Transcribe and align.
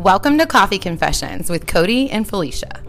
Welcome 0.00 0.38
to 0.38 0.46
Coffee 0.46 0.78
Confessions 0.78 1.50
with 1.50 1.66
Cody 1.66 2.10
and 2.10 2.26
Felicia. 2.26 2.80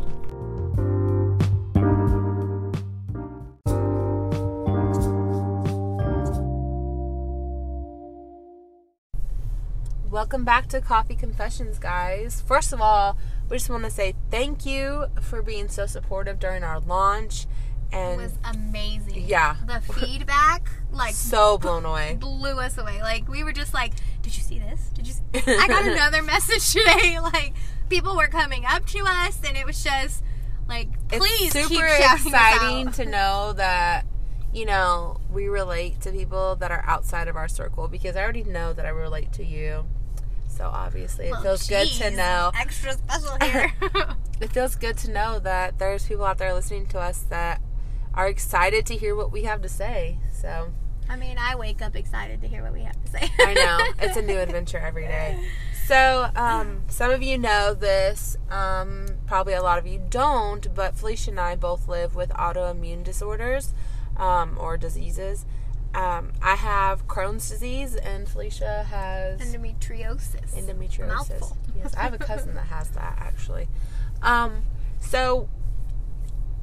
Welcome 10.10 10.44
back 10.46 10.68
to 10.70 10.80
Coffee 10.80 11.16
Confessions, 11.16 11.80
guys. 11.80 12.42
First 12.48 12.72
of 12.72 12.80
all, 12.80 13.18
we 13.50 13.58
just 13.58 13.70
want 13.70 13.84
to 13.84 13.90
say 13.90 14.14
thank 14.30 14.66
you 14.66 15.08
for 15.22 15.42
being 15.42 15.68
so 15.68 15.86
supportive 15.86 16.40
during 16.40 16.64
our 16.64 16.80
launch. 16.80 17.46
And 17.92 18.22
It 18.22 18.24
And 18.24 18.32
was 18.32 18.38
amazing. 18.56 19.26
Yeah. 19.28 19.58
The 19.66 19.82
feedback, 19.82 20.70
like, 20.94 21.14
so 21.14 21.58
blown 21.58 21.86
away. 21.86 22.16
blew 22.20 22.60
us 22.60 22.78
away. 22.78 23.02
Like, 23.02 23.28
we 23.28 23.44
were 23.44 23.52
just 23.52 23.74
like, 23.74 23.94
did 24.32 24.38
you 24.38 24.44
see 24.44 24.60
this? 24.60 24.90
Did 24.94 25.08
you 25.08 25.14
see? 25.44 25.58
I 25.58 25.68
got 25.68 25.86
another 25.86 26.22
message 26.22 26.72
today. 26.72 27.18
Like, 27.22 27.54
people 27.90 28.16
were 28.16 28.28
coming 28.28 28.66
up 28.66 28.86
to 28.88 29.00
us, 29.06 29.40
and 29.46 29.58
it 29.58 29.66
was 29.66 29.84
just 29.84 30.24
like, 30.68 30.88
please 31.10 31.54
it's 31.56 31.68
keep 31.68 31.78
super 31.78 31.86
exciting 31.88 32.92
to 32.94 33.06
know 33.10 33.54
that 33.54 34.06
you 34.54 34.66
know 34.66 35.20
we 35.32 35.48
relate 35.48 36.00
to 36.02 36.12
people 36.12 36.56
that 36.58 36.72
are 36.72 36.84
outside 36.88 37.28
of 37.28 37.36
our 37.36 37.48
circle 37.48 37.88
because 37.88 38.16
I 38.16 38.22
already 38.24 38.44
know 38.44 38.74
that 38.74 38.86
I 38.86 38.90
relate 38.90 39.32
to 39.34 39.46
you. 39.46 39.86
So 40.48 40.66
obviously, 40.66 41.28
it 41.28 41.32
Well, 41.32 41.42
feels 41.42 41.68
good 41.68 41.88
to 41.88 42.12
know. 42.12 42.52
Extra 42.60 42.94
special 42.94 43.38
here. 43.42 43.74
It 44.42 44.52
feels 44.52 44.76
good 44.76 44.98
to 45.00 45.12
know 45.12 45.40
that 45.40 45.78
there's 45.80 46.06
people 46.08 46.26
out 46.26 46.38
there 46.38 46.54
listening 46.54 46.86
to 46.88 47.00
us 47.00 47.20
that 47.30 47.62
are 48.14 48.28
excited 48.28 48.86
to 48.88 48.96
hear 48.96 49.16
what 49.16 49.32
we 49.32 49.44
have 49.44 49.62
to 49.62 49.70
say. 49.70 50.18
So 50.34 50.74
I 51.12 51.18
mean, 51.18 51.38
I 51.38 51.56
wake 51.56 51.82
up 51.82 51.98
excited 51.98 52.40
to 52.42 52.48
hear 52.48 52.64
what 52.64 52.72
we 52.72 52.84
have 52.84 52.96
to 53.04 53.12
say. 53.12 53.30
I 53.40 53.54
know 53.54 53.80
it's 54.00 54.16
a 54.16 54.22
new 54.22 54.38
adventure 54.40 54.78
every 54.78 55.04
day. 55.04 55.44
So 55.86 56.30
um, 56.38 56.84
some 56.88 57.12
of 57.12 57.22
you 57.22 57.38
know 57.38 57.74
this, 57.74 58.38
um, 58.50 59.08
probably 59.28 59.52
a 59.52 59.62
lot 59.62 59.78
of 59.78 59.86
you 59.86 60.02
don't. 60.10 60.74
But 60.74 60.96
Felicia 60.96 61.32
and 61.32 61.40
I 61.40 61.58
both 61.58 61.90
live 61.90 62.16
with 62.16 62.30
autoimmune 62.30 63.04
disorders 63.04 63.74
um, 64.16 64.58
or 64.58 64.78
diseases. 64.78 65.46
Um, 65.94 66.32
I 66.42 66.56
have 66.56 67.06
Crohn's 67.10 67.50
disease, 67.50 67.98
and 67.98 68.30
Felicia 68.30 68.84
has 68.84 69.42
Endometriosis. 69.42 70.56
endometriosis. 70.56 71.08
Mouthful. 71.10 71.58
Yes, 71.76 71.94
I 71.94 72.04
have 72.04 72.14
a 72.14 72.20
cousin 72.20 72.56
that 72.56 72.68
has 72.68 72.88
that 72.92 73.18
actually. 73.20 73.68
Um, 74.22 74.62
so 75.02 75.50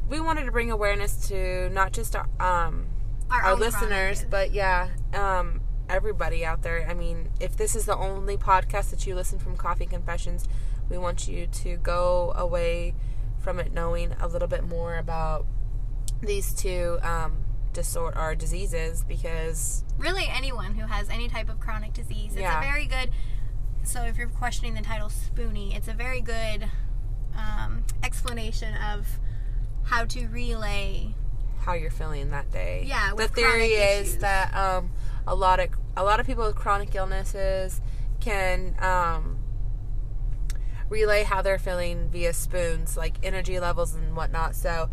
we 0.08 0.20
wanted 0.20 0.46
to 0.46 0.52
bring 0.52 0.70
awareness 0.70 1.28
to 1.28 1.68
not 1.68 1.92
just 1.92 2.16
our, 2.16 2.26
um, 2.40 2.86
Our 3.30 3.42
our 3.42 3.54
listeners, 3.56 4.24
but 4.28 4.52
yeah, 4.52 4.88
um, 5.12 5.60
everybody 5.88 6.44
out 6.44 6.62
there. 6.62 6.86
I 6.88 6.94
mean, 6.94 7.30
if 7.40 7.56
this 7.56 7.76
is 7.76 7.84
the 7.86 7.96
only 7.96 8.36
podcast 8.36 8.90
that 8.90 9.06
you 9.06 9.14
listen 9.14 9.38
from 9.38 9.56
Coffee 9.56 9.86
Confessions, 9.86 10.46
we 10.88 10.96
want 10.98 11.28
you 11.28 11.46
to 11.46 11.76
go 11.76 12.32
away 12.36 12.94
from 13.40 13.58
it 13.58 13.72
knowing 13.72 14.12
a 14.20 14.26
little 14.28 14.48
bit 14.48 14.64
more 14.66 14.96
about 14.96 15.46
these 16.22 16.52
two 16.54 16.98
um, 17.02 17.44
disorder 17.72 18.18
or 18.18 18.34
diseases 18.34 19.04
because 19.06 19.84
really 19.98 20.26
anyone 20.28 20.74
who 20.74 20.86
has 20.86 21.08
any 21.10 21.28
type 21.28 21.48
of 21.48 21.60
chronic 21.60 21.92
disease. 21.92 22.32
It's 22.32 22.40
Yeah. 22.40 22.58
a 22.58 22.62
very 22.62 22.86
good. 22.86 23.10
So 23.84 24.02
if 24.04 24.18
you're 24.18 24.28
questioning 24.28 24.74
the 24.74 24.82
title 24.82 25.08
Spoonie, 25.08 25.76
it's 25.76 25.88
a 25.88 25.92
very 25.92 26.20
good 26.20 26.68
um, 27.36 27.84
explanation 28.02 28.74
of 28.74 29.06
how 29.84 30.04
to 30.06 30.26
relay. 30.28 31.14
How 31.60 31.74
you're 31.74 31.90
feeling 31.90 32.30
that 32.30 32.50
day. 32.50 32.84
Yeah, 32.86 33.12
the 33.16 33.28
theory 33.28 33.66
is 33.68 34.08
issues. 34.10 34.20
that 34.22 34.54
um, 34.54 34.90
a 35.26 35.34
lot 35.34 35.60
of 35.60 35.68
a 35.96 36.04
lot 36.04 36.20
of 36.20 36.26
people 36.26 36.46
with 36.46 36.56
chronic 36.56 36.94
illnesses 36.94 37.80
can 38.20 38.74
um, 38.80 39.38
relay 40.88 41.22
how 41.24 41.42
they're 41.42 41.58
feeling 41.58 42.08
via 42.10 42.32
spoons, 42.32 42.96
like 42.96 43.16
energy 43.22 43.60
levels 43.60 43.94
and 43.94 44.16
whatnot. 44.16 44.54
So, 44.54 44.90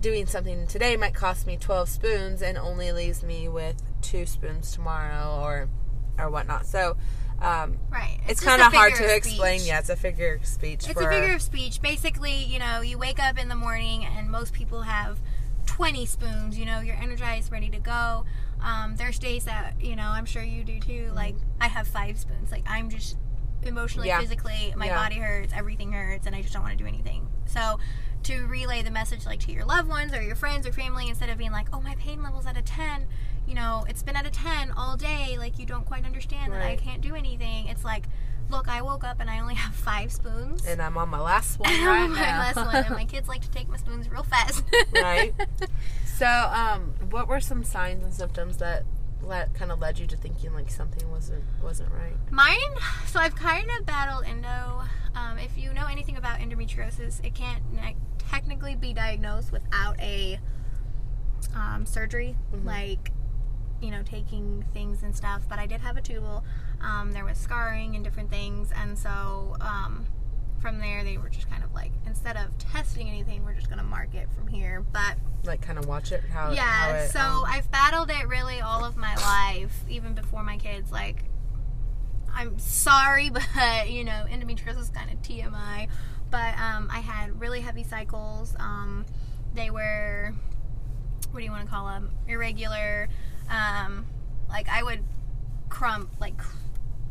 doing 0.00 0.26
something 0.26 0.66
today 0.66 0.96
might 0.96 1.14
cost 1.14 1.46
me 1.46 1.56
12 1.56 1.88
spoons 1.88 2.42
and 2.42 2.58
only 2.58 2.92
leaves 2.92 3.22
me 3.22 3.48
with 3.48 3.80
two 4.02 4.26
spoons 4.26 4.72
tomorrow, 4.72 5.40
or 5.42 5.68
or 6.18 6.30
whatnot. 6.30 6.66
So. 6.66 6.96
Um, 7.38 7.76
Right. 7.90 8.18
it's, 8.26 8.40
just 8.40 8.44
kind 8.44 8.62
of 8.62 8.72
hard 8.72 8.94
to 8.94 9.14
explain. 9.14 9.60
Yeah, 9.62 9.78
it's 9.80 9.90
a 9.90 9.96
figure 9.96 10.36
of 10.36 10.46
speech. 10.46 10.88
It's 10.88 10.92
for, 10.98 11.06
a 11.06 11.12
figure 11.12 11.34
of 11.34 11.42
speech. 11.42 11.82
Basically, 11.82 12.32
you 12.44 12.58
know, 12.58 12.80
you 12.80 12.96
wake 12.96 13.22
up 13.22 13.38
in 13.38 13.48
the 13.48 13.54
morning 13.54 14.06
and 14.06 14.30
most 14.30 14.54
people 14.54 14.80
have 14.80 15.18
20 15.76 16.06
spoons. 16.06 16.58
You 16.58 16.64
know, 16.64 16.80
you're 16.80 16.96
energized, 16.96 17.52
ready 17.52 17.68
to 17.68 17.78
go. 17.78 18.24
Um, 18.62 18.96
there's 18.96 19.18
days 19.18 19.44
that, 19.44 19.74
you 19.78 19.94
know, 19.94 20.06
I'm 20.08 20.24
sure 20.24 20.42
you 20.42 20.64
do 20.64 20.80
too. 20.80 21.10
Like, 21.14 21.36
I 21.60 21.68
have 21.68 21.86
five 21.86 22.18
spoons. 22.18 22.50
Like, 22.50 22.64
I'm 22.66 22.88
just 22.88 23.18
emotionally, 23.62 24.08
Yeah. 24.08 24.18
physically, 24.20 24.72
my 24.74 24.86
Yeah. 24.86 24.94
body 24.94 25.16
hurts, 25.16 25.52
everything 25.54 25.92
hurts, 25.92 26.26
and 26.26 26.34
I 26.34 26.40
just 26.40 26.54
don't 26.54 26.62
want 26.62 26.78
to 26.78 26.82
do 26.82 26.88
anything. 26.88 27.28
So, 27.44 27.78
to 28.22 28.46
relay 28.46 28.80
the 28.80 28.90
message, 28.90 29.26
like, 29.26 29.40
to 29.40 29.52
your 29.52 29.66
loved 29.66 29.86
ones 29.86 30.14
or 30.14 30.22
your 30.22 30.34
friends 30.34 30.66
or 30.66 30.72
family, 30.72 31.10
instead 31.10 31.28
of 31.28 31.36
being 31.36 31.52
like, 31.52 31.68
oh, 31.74 31.82
my 31.82 31.94
pain 31.96 32.22
level's 32.22 32.46
at 32.46 32.56
a 32.56 32.62
10, 32.62 33.06
you 33.46 33.54
know, 33.54 33.84
it's 33.86 34.02
been 34.02 34.16
at 34.16 34.24
a 34.26 34.30
10 34.30 34.70
all 34.70 34.96
day, 34.96 35.36
like, 35.38 35.58
you 35.58 35.66
don't 35.66 35.84
quite 35.84 36.06
understand 36.06 36.54
that 36.54 36.62
I 36.62 36.76
can't 36.76 37.02
do 37.02 37.14
anything. 37.14 37.66
It's 37.68 37.84
like, 37.84 38.06
look, 38.50 38.68
I 38.68 38.82
woke 38.82 39.04
up 39.04 39.20
and 39.20 39.28
I 39.30 39.40
only 39.40 39.54
have 39.54 39.74
five 39.90 40.12
spoons. 40.12 40.64
and 40.66 40.80
I'm 40.82 40.96
on 40.98 41.08
my 41.08 41.20
last 41.20 41.58
one 41.60 41.70
right 41.70 41.80
I'm 41.80 42.04
on 42.04 42.12
my 42.12 42.20
now. 42.20 42.38
last 42.38 42.56
one, 42.56 42.76
and 42.76 42.90
my 42.94 43.04
kids 43.14 43.28
like 43.28 43.42
to 43.42 43.50
take 43.50 43.68
my 43.68 43.76
spoons 43.76 44.10
real 44.10 44.22
fast. 44.22 44.62
Right. 44.92 45.34
So, 46.16 46.26
um, 46.26 46.94
what 47.10 47.28
were 47.28 47.40
some 47.40 47.62
signs 47.64 48.02
and 48.04 48.14
symptoms 48.14 48.56
that 48.58 48.84
let 49.22 49.52
kind 49.54 49.72
of 49.72 49.80
led 49.80 49.98
you 49.98 50.06
to 50.06 50.16
thinking 50.16 50.52
like 50.54 50.70
something 50.70 51.10
wasn't 51.10 51.42
wasn't 51.62 51.90
right? 51.92 52.14
Mine, 52.30 52.56
so 53.06 53.18
I've 53.18 53.34
kind 53.34 53.68
of 53.78 53.84
battled 53.86 54.24
endo. 54.26 54.82
Um, 55.14 55.38
if 55.38 55.56
you 55.58 55.72
know 55.72 55.86
anything 55.86 56.16
about 56.16 56.38
endometriosis, 56.38 57.24
it 57.24 57.34
can't 57.34 57.62
ne- 57.72 57.96
technically 58.30 58.74
be 58.76 58.92
diagnosed 58.92 59.50
without 59.52 59.98
a 60.00 60.38
um, 61.54 61.86
surgery, 61.86 62.36
Mhm. 62.54 62.64
like 62.64 63.12
you 63.82 63.90
know, 63.90 64.02
taking 64.02 64.64
things 64.72 65.02
and 65.02 65.14
stuff. 65.14 65.42
But 65.48 65.58
I 65.58 65.66
did 65.66 65.80
have 65.82 65.96
a 65.98 66.00
tubal. 66.00 66.44
Um, 66.80 67.12
there 67.12 67.24
was 67.24 67.38
scarring 67.38 67.94
and 67.96 68.04
different 68.04 68.30
things, 68.30 68.70
and 68.76 68.98
so 68.98 69.56
um, 69.60 70.06
from 70.60 70.78
there 70.78 71.04
they 71.04 71.16
were 71.18 71.28
just 71.28 71.48
kind 71.50 71.64
of 71.64 71.72
like 71.74 71.92
instead 72.06 72.36
of 72.36 72.56
testing 72.58 73.08
anything, 73.08 73.44
we're 73.44 73.54
just 73.54 73.68
gonna 73.68 73.82
mark 73.82 74.14
it 74.14 74.28
from 74.36 74.46
here. 74.46 74.84
But 74.92 75.16
Like, 75.44 75.62
kind 75.62 75.78
of 75.78 75.86
watch 75.86 76.12
it 76.12 76.22
how 76.32 76.50
yeah 76.52 76.62
how 76.62 76.90
it, 76.96 77.10
so 77.10 77.20
um, 77.20 77.44
i've 77.46 77.70
battled 77.70 78.10
it 78.10 78.26
really 78.26 78.60
all 78.60 78.84
of 78.84 78.96
my 78.96 79.14
life 79.16 79.84
even 79.88 80.12
before 80.12 80.42
my 80.42 80.56
kids 80.58 80.90
like 80.90 81.22
i'm 82.34 82.58
sorry 82.58 83.30
but 83.54 83.88
you 83.88 84.02
know 84.02 84.24
endometriosis 84.28 84.80
is 84.80 84.90
kind 84.90 85.08
of 85.12 85.22
tmi 85.22 85.88
but 86.30 86.58
um, 86.58 86.88
i 86.92 86.98
had 86.98 87.38
really 87.40 87.60
heavy 87.60 87.84
cycles 87.84 88.56
um, 88.58 89.06
they 89.54 89.70
were 89.70 90.34
what 91.30 91.38
do 91.38 91.44
you 91.44 91.52
want 91.52 91.64
to 91.64 91.70
call 91.70 91.86
them 91.86 92.10
irregular 92.26 93.08
um, 93.48 94.04
like 94.48 94.68
i 94.68 94.82
would 94.82 95.04
crumb 95.68 96.10
like 96.20 96.40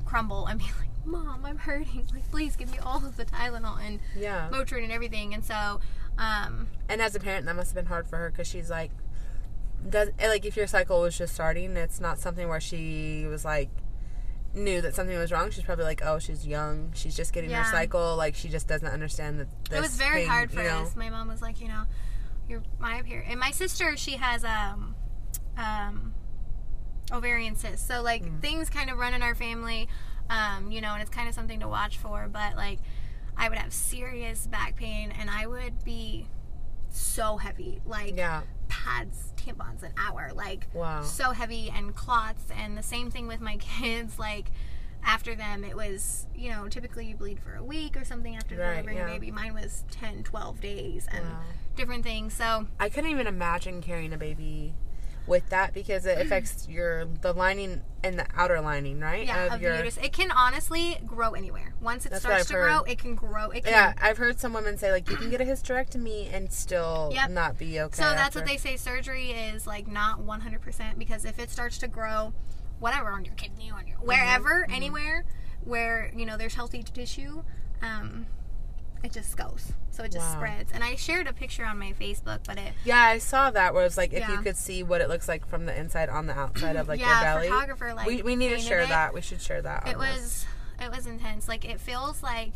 crumble 0.06 0.46
and 0.46 0.60
be 0.60 0.66
like 0.80 0.90
mom 1.06 1.46
i'm 1.46 1.58
hurting 1.58 2.08
like 2.14 2.30
please 2.32 2.56
give 2.56 2.72
me 2.72 2.78
all 2.80 2.98
of 3.06 3.16
the 3.18 3.26
tylenol 3.26 3.80
and 3.86 4.00
yeah. 4.18 4.50
motrin 4.52 4.84
and 4.84 4.92
everything 4.92 5.34
and 5.34 5.44
so 5.44 5.80
um, 6.18 6.68
And 6.88 7.02
as 7.02 7.16
a 7.16 7.20
parent, 7.20 7.46
that 7.46 7.56
must 7.56 7.70
have 7.70 7.76
been 7.76 7.88
hard 7.88 8.08
for 8.08 8.18
her 8.18 8.30
because 8.30 8.48
she's 8.48 8.70
like, 8.70 8.92
does 9.88 10.10
eh, 10.18 10.28
like 10.30 10.46
if 10.46 10.56
your 10.56 10.68
cycle 10.68 11.02
was 11.02 11.18
just 11.18 11.34
starting, 11.34 11.76
it's 11.78 12.00
not 12.00 12.20
something 12.20 12.48
where 12.48 12.62
she 12.62 13.26
was 13.28 13.46
like 13.46 13.70
knew 14.54 14.82
that 14.82 14.96
something 14.96 15.18
was 15.18 15.32
wrong. 15.32 15.52
She's 15.52 15.66
probably 15.66 15.84
like, 15.84 16.02
oh, 16.04 16.18
she's 16.18 16.48
young, 16.48 16.92
she's 16.96 17.16
just 17.16 17.34
getting 17.34 17.50
her 17.50 17.66
cycle, 17.66 18.16
like 18.16 18.36
she 18.36 18.48
just 18.48 18.68
doesn't 18.68 18.88
understand 18.88 19.40
that. 19.40 19.48
This 19.70 19.80
it 19.80 19.82
was 19.82 19.98
very 19.98 20.22
pain, 20.22 20.30
hard 20.30 20.52
for 20.52 20.64
you 20.64 20.70
know? 20.70 20.84
us. 20.84 20.96
My 20.96 21.10
mom 21.10 21.28
was 21.28 21.42
like, 21.42 21.60
you 21.60 21.68
know, 21.68 21.84
you're 22.48 22.64
my 22.80 22.98
appear 22.98 23.24
and 23.28 23.40
my 23.40 23.52
sister, 23.52 23.98
she 23.98 24.12
has 24.14 24.44
um 24.46 24.96
um 25.58 26.14
ovarian 27.12 27.56
cysts. 27.56 27.88
So 27.88 28.02
like 28.02 28.24
Mm. 28.24 28.42
things 28.42 28.70
kind 28.70 28.90
of 28.90 28.98
run 28.98 29.14
in 29.14 29.22
our 29.22 29.36
family, 29.36 29.88
um, 30.30 30.72
you 30.72 30.82
know, 30.82 30.94
and 30.94 31.02
it's 31.02 31.12
kind 31.12 31.28
of 31.30 31.36
something 31.36 31.60
to 31.60 31.68
watch 31.68 31.98
for. 31.98 32.28
But 32.32 32.56
like 32.56 32.80
I 33.38 33.50
would 33.50 33.58
have 33.58 33.74
serious 33.74 34.48
back 34.48 34.76
pain 34.76 35.12
and 35.20 35.30
I 35.30 35.46
would 35.48 35.84
be 35.84 36.28
so 36.90 37.38
heavy, 37.38 37.82
like 37.86 38.16
Yeah. 38.18 38.42
pads, 38.70 39.34
tampons 39.38 39.84
an 39.84 39.92
hour, 39.98 40.32
like 40.34 40.68
Wow. 40.74 41.02
so 41.02 41.32
heavy 41.32 41.70
and 41.76 41.94
clots 41.96 42.46
and 42.56 42.78
the 42.78 42.84
same 42.84 43.12
thing 43.12 43.28
with 43.28 43.42
my 43.42 43.58
kids 43.80 44.18
like 44.18 44.52
after 45.08 45.36
them 45.36 45.64
it 45.64 45.76
was 45.76 46.26
you 46.34 46.50
know 46.50 46.68
typically 46.68 47.06
you 47.06 47.16
bleed 47.16 47.40
for 47.40 47.54
a 47.54 47.64
week 47.64 47.96
or 47.96 48.04
something 48.04 48.36
after 48.36 48.56
Right, 48.58 48.72
delivering 48.78 48.98
yeah. 48.98 49.08
a 49.08 49.12
baby 49.14 49.30
mine 49.30 49.54
was 49.54 49.84
10 49.92 50.24
12 50.24 50.60
days 50.62 51.08
and 51.12 51.24
Wow. 51.24 51.40
different 51.76 52.04
things 52.04 52.34
so 52.34 52.66
I 52.80 52.90
couldn't 52.90 53.12
even 53.12 53.28
imagine 53.28 53.82
carrying 53.82 54.14
a 54.14 54.18
baby 54.18 54.74
with 55.28 55.50
that 55.50 55.74
because 55.74 56.06
it 56.06 56.20
affects 56.22 56.68
your 56.70 57.06
the 57.06 57.34
lining 57.34 57.82
and 58.04 58.20
the 58.20 58.26
outer 58.36 58.62
lining, 58.62 59.00
right? 59.00 59.26
yeah 59.26 59.46
of 59.48 59.54
of 59.54 59.62
your 59.62 59.72
the 59.72 59.78
uterus 59.78 59.98
it 59.98 60.14
can 60.14 60.30
honestly 60.32 60.98
grow 61.06 61.32
anywhere 61.32 61.74
once 61.82 62.06
it 62.06 62.16
starts 62.16 62.46
to 62.48 62.54
heard. 62.54 62.62
grow 62.62 62.84
it 62.84 63.00
can 63.00 63.16
grow 63.16 63.50
it 63.50 63.64
can 63.64 63.74
Yeah, 63.74 63.94
I've 64.00 64.18
heard 64.18 64.40
some 64.40 64.54
women 64.54 64.78
say 64.78 64.92
like 64.92 65.10
you 65.10 65.18
can 65.18 65.30
get 65.32 65.42
a 65.42 65.46
hysterectomy 65.46 66.32
and 66.32 66.52
still 66.52 67.10
Yep. 67.14 67.30
not 67.32 67.58
be 67.58 67.80
okay. 67.82 67.96
So 67.96 68.04
that's 68.14 68.36
what 68.36 68.46
they 68.46 68.58
say. 68.58 68.76
Surgery 68.78 69.32
is 69.32 69.66
like 69.66 69.88
not 69.88 70.20
100% 70.20 71.00
because 71.00 71.26
if 71.26 71.40
it 71.40 71.50
starts 71.50 71.78
to 71.80 71.88
grow, 71.88 72.34
whatever 72.80 73.10
on 73.10 73.26
your 73.26 73.34
kidney, 73.36 73.72
on 73.72 73.88
your 73.88 73.98
wherever, 73.98 74.64
Mm-hmm. 74.64 74.74
anywhere 74.76 75.26
where 75.64 76.12
you 76.16 76.26
know 76.28 76.38
there's 76.38 76.54
healthy 76.54 76.84
tissue, 76.84 77.42
um, 77.82 78.28
it 79.06 79.14
just 79.14 79.38
goes. 79.38 79.72
So 79.92 80.04
it 80.04 80.12
just 80.12 80.26
Wow. 80.26 80.36
spreads. 80.36 80.72
And 80.74 80.84
I 80.84 80.96
shared 80.96 81.28
a 81.28 81.34
picture 81.34 81.64
on 81.64 81.80
my 81.80 81.94
Facebook, 82.00 82.40
but 82.46 82.58
it 82.58 82.74
Yeah, 82.84 83.00
I 83.02 83.20
saw 83.20 83.50
that 83.52 83.74
where 83.74 83.86
it's 83.86 83.96
like 83.98 84.12
if 84.12 84.28
you 84.28 84.38
could 84.40 84.58
see 84.58 84.84
what 84.84 85.00
it 85.00 85.08
looks 85.08 85.28
like 85.28 85.48
from 85.48 85.66
the 85.66 85.78
inside 85.80 86.10
on 86.10 86.26
the 86.28 86.38
outside 86.38 86.76
of 86.76 86.88
like 86.90 87.00
yeah, 87.00 87.22
your 87.22 87.36
belly. 87.40 87.48
photographer 87.48 87.94
like 87.94 88.08
we, 88.08 88.22
we 88.22 88.36
need 88.36 88.50
to 88.50 88.60
share 88.60 88.82
it. 88.82 88.90
that. 88.90 89.14
We 89.14 89.22
should 89.22 89.42
share 89.42 89.62
that. 89.62 89.88
It 89.88 89.96
on 89.96 90.02
this. 90.02 90.18
was 90.18 90.46
it 90.82 90.92
was 90.92 91.08
intense. 91.08 91.48
Like 91.48 91.64
it 91.64 91.80
feels 91.80 92.22
like 92.22 92.56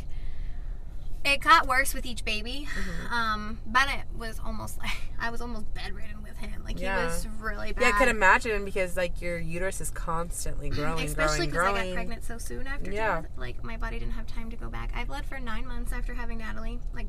it 1.25 1.41
got 1.41 1.67
worse 1.67 1.93
with 1.93 2.05
each 2.05 2.23
baby. 2.23 2.67
Mm-hmm. 2.69 3.13
Um, 3.13 3.59
Bennett 3.65 4.05
was 4.17 4.39
almost 4.43 4.77
like 4.79 4.91
I 5.19 5.29
was 5.29 5.41
almost 5.41 5.73
bedridden 5.73 6.23
with 6.23 6.37
him. 6.37 6.63
Like 6.63 6.79
Yeah. 6.79 6.99
he 7.01 7.05
was 7.05 7.27
really 7.39 7.73
bad. 7.73 7.81
Yeah, 7.81 7.89
I 7.89 7.91
could 7.97 8.07
imagine 8.07 8.63
because 8.65 8.95
like 8.95 9.21
your 9.21 9.37
uterus 9.37 9.81
is 9.81 9.89
constantly 9.91 10.69
growing, 10.69 11.05
Especially 11.05 11.47
because 11.47 11.65
I 11.75 11.85
got 11.87 11.93
pregnant 11.93 12.23
so 12.23 12.37
soon 12.37 12.67
after. 12.67 12.91
Yeah. 12.91 13.23
Like 13.37 13.63
my 13.63 13.75
body 13.77 13.99
didn't 13.99 14.13
have 14.13 14.27
time 14.27 14.49
to 14.51 14.55
go 14.55 14.69
back. 14.69 14.91
I 14.95 15.03
bled 15.03 15.25
for 15.25 15.39
nine 15.39 15.67
months 15.67 15.91
after 15.91 16.13
having 16.13 16.37
Natalie. 16.37 16.79
Like, 16.93 17.07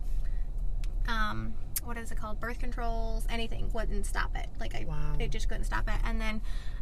um, 1.09 1.55
what 1.85 1.97
is 1.97 2.11
it 2.11 2.19
called? 2.19 2.41
Birth 2.41 2.59
controls, 2.59 3.27
anything 3.31 3.71
wouldn't 3.73 4.07
stop 4.07 4.37
it. 4.37 4.47
Like 4.59 4.75
I, 4.75 4.85
Wow. 4.87 5.15
it 5.19 5.31
just 5.31 5.49
couldn't 5.49 5.65
stop 5.65 5.89
it. 5.89 5.99
And 6.05 6.21
then, 6.21 6.41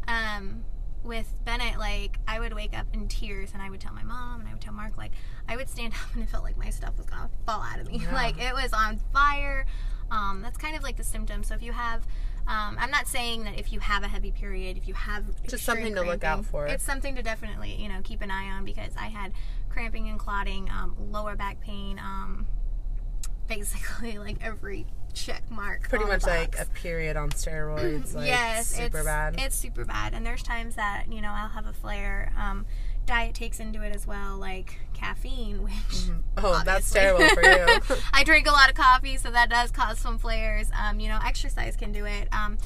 um, 0.08 0.64
with 1.04 1.32
Bennett, 1.44 1.78
like 1.78 2.18
I 2.26 2.40
would 2.40 2.52
wake 2.54 2.76
up 2.76 2.86
in 2.92 3.08
tears, 3.08 3.50
and 3.52 3.62
I 3.62 3.70
would 3.70 3.80
tell 3.80 3.94
my 3.94 4.04
mom, 4.04 4.40
and 4.40 4.48
I 4.48 4.52
would 4.52 4.60
tell 4.60 4.74
Mark, 4.74 4.96
like 4.96 5.12
I 5.48 5.56
would 5.56 5.68
stand 5.68 5.94
up, 6.02 6.14
and 6.14 6.22
it 6.22 6.28
felt 6.28 6.44
like 6.44 6.56
my 6.56 6.70
stuff 6.70 6.96
was 6.96 7.06
gonna 7.06 7.30
fall 7.46 7.62
out 7.62 7.80
of 7.80 7.88
me. 7.88 8.00
Yeah. 8.02 8.14
Like 8.14 8.38
it 8.40 8.54
was 8.54 8.72
on 8.72 8.98
fire. 9.12 9.66
Um, 10.10 10.40
that's 10.42 10.56
kind 10.56 10.74
of 10.74 10.82
like 10.82 10.96
the 10.96 11.04
symptom. 11.04 11.42
So 11.42 11.54
if 11.54 11.62
you 11.62 11.72
have 11.72 12.02
um, 12.48 12.78
I'm 12.80 12.90
not 12.90 13.06
saying 13.06 13.44
that 13.44 13.58
if 13.58 13.74
you 13.74 13.80
have 13.80 14.02
a 14.02 14.08
heavy 14.08 14.32
period, 14.32 14.78
if 14.78 14.88
you 14.88 14.94
have 14.94 15.24
Just 15.46 15.64
something 15.64 15.94
to 15.94 16.02
look 16.02 16.24
out 16.24 16.46
for. 16.46 16.66
It's 16.66 16.82
something 16.82 17.14
to 17.16 17.22
definitely 17.22 17.74
you 17.74 17.88
know 17.88 18.00
keep 18.02 18.22
an 18.22 18.30
eye 18.30 18.48
on 18.50 18.64
because 18.64 18.92
I 18.98 19.08
had 19.08 19.32
cramping 19.68 20.08
and 20.08 20.18
clotting, 20.18 20.70
um, 20.70 20.96
lower 21.10 21.36
back 21.36 21.60
pain, 21.60 21.98
um, 21.98 22.46
basically 23.48 24.16
like 24.18 24.38
every 24.40 24.86
check 25.24 25.42
mark. 25.50 25.88
Pretty 25.88 26.04
much 26.04 26.24
like 26.24 26.58
a 26.58 26.64
period 26.66 27.16
on 27.16 27.30
steroids. 27.30 28.14
Like 28.18 28.26
yes, 28.28 28.68
super 28.68 28.98
it's, 28.98 29.04
bad. 29.06 29.34
It's 29.38 29.56
super 29.56 29.84
bad, 29.84 30.14
and 30.14 30.24
there's 30.24 30.42
times 30.42 30.76
that 30.76 31.04
you 31.10 31.20
know 31.20 31.30
I'll 31.30 31.48
have 31.48 31.66
a 31.66 31.72
flare. 31.72 32.32
Um, 32.36 32.66
diet 33.06 33.34
takes 33.34 33.58
into 33.58 33.82
it 33.82 33.94
as 33.94 34.06
well, 34.06 34.36
like 34.36 34.78
caffeine, 34.94 35.62
which 35.62 36.10
oh, 36.36 36.62
that's 36.64 36.90
terrible 36.90 37.28
for 37.30 37.42
you. 37.42 37.80
I 38.12 38.24
drink 38.24 38.46
a 38.46 38.52
lot 38.52 38.68
of 38.68 38.76
coffee, 38.76 39.16
so 39.16 39.30
that 39.30 39.50
does 39.50 39.70
cause 39.70 39.98
some 39.98 40.18
flares. 40.18 40.70
Um, 40.78 41.00
you 41.00 41.08
know, 41.08 41.18
exercise 41.24 41.76
can 41.76 41.92
do 41.92 42.04
it, 42.04 42.28
um, 42.32 42.58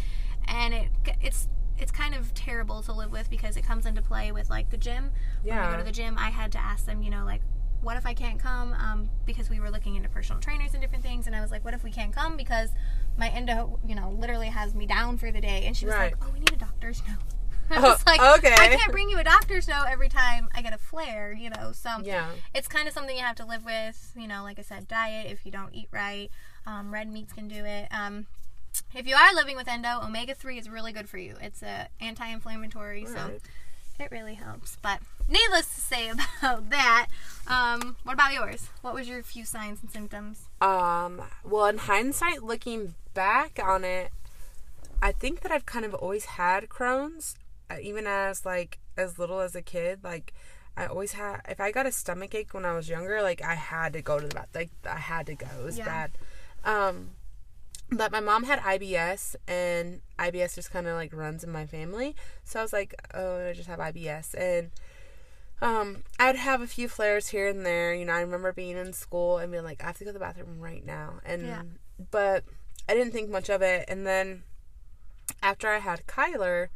and 0.48 0.74
it 0.74 0.88
it's 1.20 1.48
it's 1.78 1.90
kind 1.90 2.14
of 2.14 2.32
terrible 2.34 2.82
to 2.82 2.92
live 2.92 3.10
with 3.10 3.28
because 3.30 3.56
it 3.56 3.62
comes 3.62 3.86
into 3.86 4.02
play 4.02 4.30
with 4.30 4.48
like 4.50 4.70
the 4.70 4.76
gym. 4.76 5.10
When 5.42 5.54
we 5.56 5.60
Yeah. 5.60 5.72
go 5.72 5.78
to 5.78 5.84
the 5.84 5.92
gym, 5.92 6.16
I 6.18 6.30
had 6.30 6.52
to 6.52 6.58
ask 6.58 6.84
them, 6.86 7.02
you 7.02 7.10
know, 7.10 7.24
like, 7.24 7.40
what 7.82 7.96
if 7.96 8.06
I 8.06 8.14
can't 8.14 8.38
come? 8.38 8.72
Um, 8.74 9.10
because 9.26 9.50
we 9.50 9.60
were 9.60 9.70
looking 9.70 9.96
into 9.96 10.08
personal 10.08 10.40
trainers 10.40 10.72
and 10.72 10.80
different 10.82 11.02
things, 11.04 11.26
and 11.26 11.34
I 11.36 11.40
was 11.40 11.50
like, 11.50 11.64
what 11.64 11.74
if 11.74 11.82
we 11.84 11.90
can't 11.90 12.12
come 12.14 12.36
because 12.36 12.70
my 13.18 13.28
endo, 13.28 13.78
you 13.86 13.94
know, 13.94 14.10
literally 14.18 14.48
has 14.48 14.74
me 14.74 14.86
down 14.86 15.18
for 15.18 15.30
the 15.32 15.40
day? 15.40 15.64
And 15.66 15.76
she 15.76 15.86
was 15.86 15.94
Right. 15.94 16.12
like, 16.12 16.24
oh, 16.24 16.30
we 16.32 16.38
need 16.40 16.52
a 16.52 16.56
doctor's 16.56 17.02
note. 17.06 17.18
I 17.70 17.76
Oh, 17.78 17.82
was 17.82 18.04
like, 18.06 18.20
okay. 18.38 18.54
I 18.58 18.68
can't 18.76 18.92
bring 18.92 19.08
you 19.08 19.18
a 19.18 19.24
doctor's 19.24 19.66
note 19.68 19.86
every 19.88 20.08
time 20.08 20.48
I 20.54 20.62
get 20.62 20.74
a 20.74 20.78
flare, 20.78 21.32
you 21.32 21.48
know. 21.50 21.72
So 21.72 21.90
yeah. 22.02 22.30
it's 22.54 22.68
kind 22.68 22.86
of 22.86 22.92
something 22.94 23.16
you 23.16 23.22
have 23.22 23.36
to 23.36 23.46
live 23.46 23.64
with. 23.64 24.12
You 24.16 24.28
know, 24.28 24.42
like 24.42 24.58
I 24.58 24.62
said, 24.62 24.88
diet. 24.88 25.30
If 25.30 25.46
you 25.46 25.52
don't 25.52 25.74
eat 25.74 25.88
right, 25.90 26.30
um, 26.66 26.92
red 26.92 27.08
meats 27.10 27.32
can 27.32 27.48
do 27.48 27.64
it. 27.64 27.88
Um, 27.90 28.26
if 28.94 29.06
you 29.06 29.14
are 29.14 29.34
living 29.34 29.56
with 29.56 29.68
endo, 29.68 30.00
omega 30.02 30.34
three 30.34 30.58
is 30.58 30.68
really 30.68 30.92
good 30.92 31.08
for 31.08 31.18
you. 31.18 31.36
It's 31.40 31.62
a 31.62 31.88
anti-inflammatory, 32.00 33.06
so 33.06 33.32
it 33.98 34.10
really 34.10 34.34
helps. 34.34 34.76
But 34.82 35.00
needless 35.32 35.74
to 35.74 35.80
say 35.80 36.08
about 36.42 36.70
that, 36.70 37.06
um, 37.46 37.96
what 38.04 38.12
about 38.14 38.32
yours? 38.32 38.68
What 38.82 38.94
was 38.94 39.08
your 39.08 39.22
few 39.22 39.44
signs 39.44 39.80
and 39.82 39.90
symptoms? 39.90 40.46
Um, 40.60 41.22
well, 41.44 41.66
in 41.66 41.78
hindsight, 41.78 42.42
looking 42.42 42.94
back 43.14 43.58
on 43.62 43.84
it, 43.84 44.12
I 45.02 45.10
think 45.12 45.40
that 45.40 45.50
I've 45.50 45.66
kind 45.66 45.84
of 45.84 45.94
always 45.94 46.24
had 46.26 46.68
Crohn's, 46.68 47.34
uh, 47.70 47.76
even 47.82 48.06
as 48.06 48.46
like 48.46 48.78
as 48.96 49.18
little 49.18 49.40
as 49.40 49.56
a 49.56 49.62
kid. 49.62 50.04
Like, 50.04 50.32
I 50.76 50.86
always 50.86 51.12
had. 51.12 51.40
If 51.48 51.60
I 51.60 51.72
got 51.72 51.86
a 51.86 51.92
stomach 51.92 52.34
ache 52.34 52.54
when 52.54 52.64
I 52.64 52.74
was 52.76 52.88
younger, 52.88 53.20
like 53.22 53.42
I 53.42 53.54
had 53.54 53.92
to 53.94 54.02
go 54.02 54.20
to 54.20 54.26
the 54.28 54.34
bath. 54.34 54.48
Like 54.54 54.70
I 54.88 54.98
had 54.98 55.26
to 55.26 55.34
go. 55.34 55.46
It 55.60 55.64
was 55.64 55.78
Yeah. 55.78 55.84
bad. 55.84 56.10
Um, 56.64 57.10
but 57.90 58.10
my 58.12 58.20
mom 58.20 58.44
had 58.44 58.60
IBS, 58.60 59.34
and 59.48 60.00
IBS 60.18 60.54
just 60.54 60.70
kind 60.70 60.86
of 60.86 60.94
like 60.94 61.12
runs 61.12 61.42
in 61.44 61.50
my 61.50 61.66
family. 61.66 62.14
So 62.44 62.60
I 62.60 62.62
was 62.62 62.72
like, 62.72 62.94
oh, 63.12 63.48
I 63.48 63.52
just 63.52 63.68
have 63.68 63.80
IBS, 63.80 64.34
and 64.34 64.70
um, 65.62 66.02
I'd 66.18 66.36
have 66.36 66.60
a 66.60 66.66
few 66.66 66.88
flares 66.88 67.28
here 67.28 67.48
and 67.48 67.64
there. 67.64 67.94
You 67.94 68.04
know, 68.04 68.12
I 68.12 68.20
remember 68.20 68.52
being 68.52 68.76
in 68.76 68.92
school 68.92 69.38
and 69.38 69.50
being 69.52 69.64
like, 69.64 69.82
I 69.82 69.86
have 69.86 69.96
to 69.98 70.04
go 70.04 70.10
to 70.10 70.12
the 70.12 70.18
bathroom 70.18 70.60
right 70.60 70.84
now. 70.84 71.20
And 71.24 71.46
Yeah. 71.46 71.62
but 72.10 72.44
I 72.88 72.94
didn't 72.94 73.12
think 73.12 73.30
much 73.30 73.48
of 73.48 73.62
it. 73.62 73.84
And 73.88 74.06
then 74.06 74.42
after 75.42 75.68
I 75.68 75.78
had 75.78 76.06
Kyler, 76.06 76.68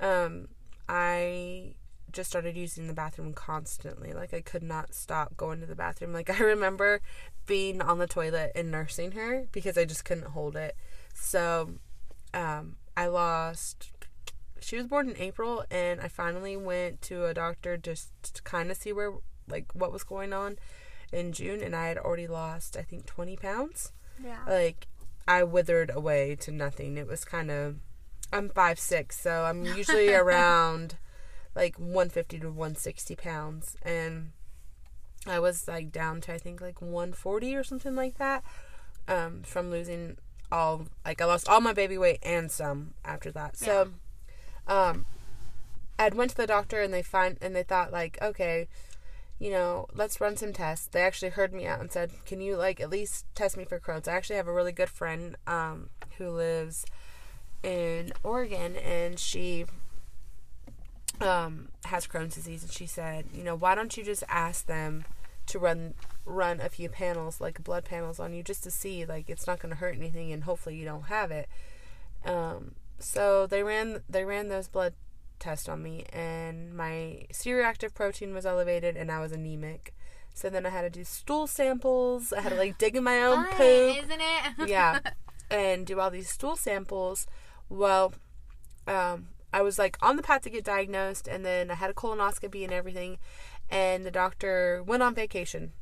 um, 0.00 0.48
I 0.88 1.74
just 2.10 2.28
started 2.30 2.56
using 2.56 2.88
the 2.88 2.92
bathroom 2.94 3.32
constantly. 3.34 4.12
Like 4.12 4.34
I 4.34 4.40
could 4.40 4.62
not 4.62 4.94
stop 4.94 5.36
going 5.36 5.60
to 5.60 5.66
the 5.66 5.76
bathroom. 5.76 6.12
Like 6.12 6.28
I 6.40 6.42
remember 6.42 7.00
being 7.46 7.80
on 7.80 7.98
the 7.98 8.06
toilet 8.06 8.52
and 8.56 8.70
nursing 8.70 9.12
her 9.12 9.46
because 9.52 9.78
I 9.78 9.84
just 9.84 10.04
couldn't 10.04 10.28
hold 10.28 10.56
it. 10.56 10.76
So 11.14 11.70
um, 12.32 12.76
I 12.96 13.06
lost 13.06 13.92
she 14.64 14.76
was 14.76 14.86
born 14.86 15.08
in 15.08 15.16
April, 15.16 15.64
and 15.70 16.00
I 16.00 16.08
finally 16.08 16.56
went 16.56 17.02
to 17.02 17.26
a 17.26 17.34
doctor 17.34 17.76
just 17.76 18.10
to 18.34 18.42
kind 18.42 18.70
of 18.70 18.76
see 18.76 18.92
where, 18.92 19.12
like, 19.48 19.66
what 19.74 19.92
was 19.92 20.04
going 20.04 20.32
on 20.32 20.56
in 21.12 21.32
June, 21.32 21.62
and 21.62 21.76
I 21.76 21.88
had 21.88 21.98
already 21.98 22.26
lost, 22.26 22.76
I 22.76 22.82
think, 22.82 23.06
20 23.06 23.36
pounds. 23.36 23.92
Yeah. 24.22 24.38
Like, 24.46 24.86
I 25.28 25.42
withered 25.42 25.90
away 25.94 26.36
to 26.36 26.50
nothing. 26.50 26.96
It 26.96 27.06
was 27.06 27.24
kind 27.24 27.50
of, 27.50 27.76
I'm 28.32 28.48
five 28.48 28.78
six, 28.78 29.20
so 29.20 29.44
I'm 29.44 29.64
usually 29.64 30.12
around 30.14 30.96
like 31.54 31.78
150 31.78 32.40
to 32.40 32.48
160 32.48 33.16
pounds, 33.16 33.76
and 33.82 34.32
I 35.26 35.38
was 35.38 35.68
like 35.68 35.92
down 35.92 36.20
to 36.22 36.34
I 36.34 36.38
think 36.38 36.60
like 36.60 36.82
140 36.82 37.54
or 37.54 37.64
something 37.64 37.94
like 37.94 38.18
that, 38.18 38.42
um, 39.08 39.42
from 39.42 39.70
losing 39.70 40.18
all 40.50 40.86
like 41.04 41.20
I 41.20 41.24
lost 41.24 41.48
all 41.48 41.60
my 41.60 41.72
baby 41.72 41.96
weight 41.96 42.18
and 42.22 42.50
some 42.50 42.94
after 43.04 43.30
that. 43.32 43.56
So, 43.56 43.92
um, 44.66 45.06
I 45.98 46.08
went 46.08 46.30
to 46.32 46.36
the 46.36 46.46
doctor 46.46 46.80
and 46.80 46.92
they 46.92 47.02
find 47.02 47.38
and 47.40 47.54
they 47.54 47.62
thought 47.62 47.92
like 47.92 48.18
okay, 48.22 48.68
you 49.38 49.50
know, 49.50 49.86
let's 49.94 50.20
run 50.20 50.36
some 50.36 50.52
tests. 50.52 50.86
They 50.86 51.02
actually 51.02 51.30
heard 51.30 51.52
me 51.52 51.66
out 51.66 51.80
and 51.80 51.90
said, 51.90 52.12
can 52.24 52.40
you 52.40 52.56
like 52.56 52.80
at 52.80 52.90
least 52.90 53.26
test 53.34 53.56
me 53.56 53.64
for 53.64 53.80
Crohn's? 53.80 54.08
I 54.08 54.14
actually 54.14 54.36
have 54.36 54.48
a 54.48 54.52
really 54.52 54.72
good 54.72 54.88
friend 54.88 55.36
um, 55.46 55.90
who 56.18 56.30
lives 56.30 56.86
in 57.62 58.12
Oregon 58.22 58.76
and 58.76 59.18
she 59.18 59.66
um, 61.20 61.68
has 61.86 62.06
Crohn's 62.06 62.34
disease 62.34 62.62
and 62.62 62.72
she 62.72 62.86
said, 62.86 63.26
you 63.34 63.42
know, 63.42 63.56
why 63.56 63.74
don't 63.74 63.96
you 63.96 64.04
just 64.04 64.24
ask 64.28 64.66
them 64.66 65.04
to 65.46 65.58
run 65.58 65.94
run 66.24 66.58
a 66.58 66.70
few 66.70 66.88
panels 66.88 67.38
like 67.38 67.62
blood 67.62 67.84
panels 67.84 68.18
on 68.18 68.32
you 68.32 68.42
just 68.42 68.64
to 68.64 68.70
see 68.70 69.04
like 69.04 69.28
it's 69.28 69.46
not 69.46 69.58
going 69.58 69.68
to 69.68 69.76
hurt 69.76 69.94
anything 69.94 70.32
and 70.32 70.44
hopefully 70.44 70.76
you 70.76 70.84
don't 70.84 71.04
have 71.04 71.30
it. 71.30 71.48
Um, 72.24 72.76
so 73.04 73.46
they 73.46 73.62
ran 73.62 74.02
they 74.08 74.24
ran 74.24 74.48
those 74.48 74.68
blood 74.68 74.94
tests 75.38 75.68
on 75.68 75.82
me 75.82 76.04
and 76.12 76.74
my 76.74 77.26
C-reactive 77.30 77.94
protein 77.94 78.32
was 78.32 78.46
elevated 78.46 78.96
and 78.96 79.10
I 79.10 79.20
was 79.20 79.32
anemic. 79.32 79.94
So 80.32 80.50
then 80.50 80.66
I 80.66 80.70
had 80.70 80.82
to 80.82 80.90
do 80.90 81.04
stool 81.04 81.46
samples. 81.46 82.32
I 82.32 82.40
had 82.40 82.50
to 82.50 82.58
like 82.58 82.78
dig 82.78 82.96
in 82.96 83.04
my 83.04 83.22
own 83.22 83.44
Fun, 83.44 83.56
poop 83.56 84.04
isn't 84.04 84.20
it? 84.20 84.54
yeah, 84.68 84.98
and 85.50 85.86
do 85.86 86.00
all 86.00 86.10
these 86.10 86.28
stool 86.28 86.56
samples. 86.56 87.26
Well, 87.68 88.14
um, 88.88 89.28
I 89.52 89.62
was 89.62 89.78
like 89.78 89.96
on 90.02 90.16
the 90.16 90.22
path 90.22 90.42
to 90.42 90.50
get 90.50 90.64
diagnosed, 90.64 91.28
and 91.28 91.44
then 91.46 91.70
I 91.70 91.74
had 91.74 91.90
a 91.90 91.94
colonoscopy 91.94 92.64
and 92.64 92.72
everything, 92.72 93.18
and 93.70 94.04
the 94.04 94.10
doctor 94.10 94.82
went 94.84 95.04
on 95.04 95.14
vacation, 95.14 95.72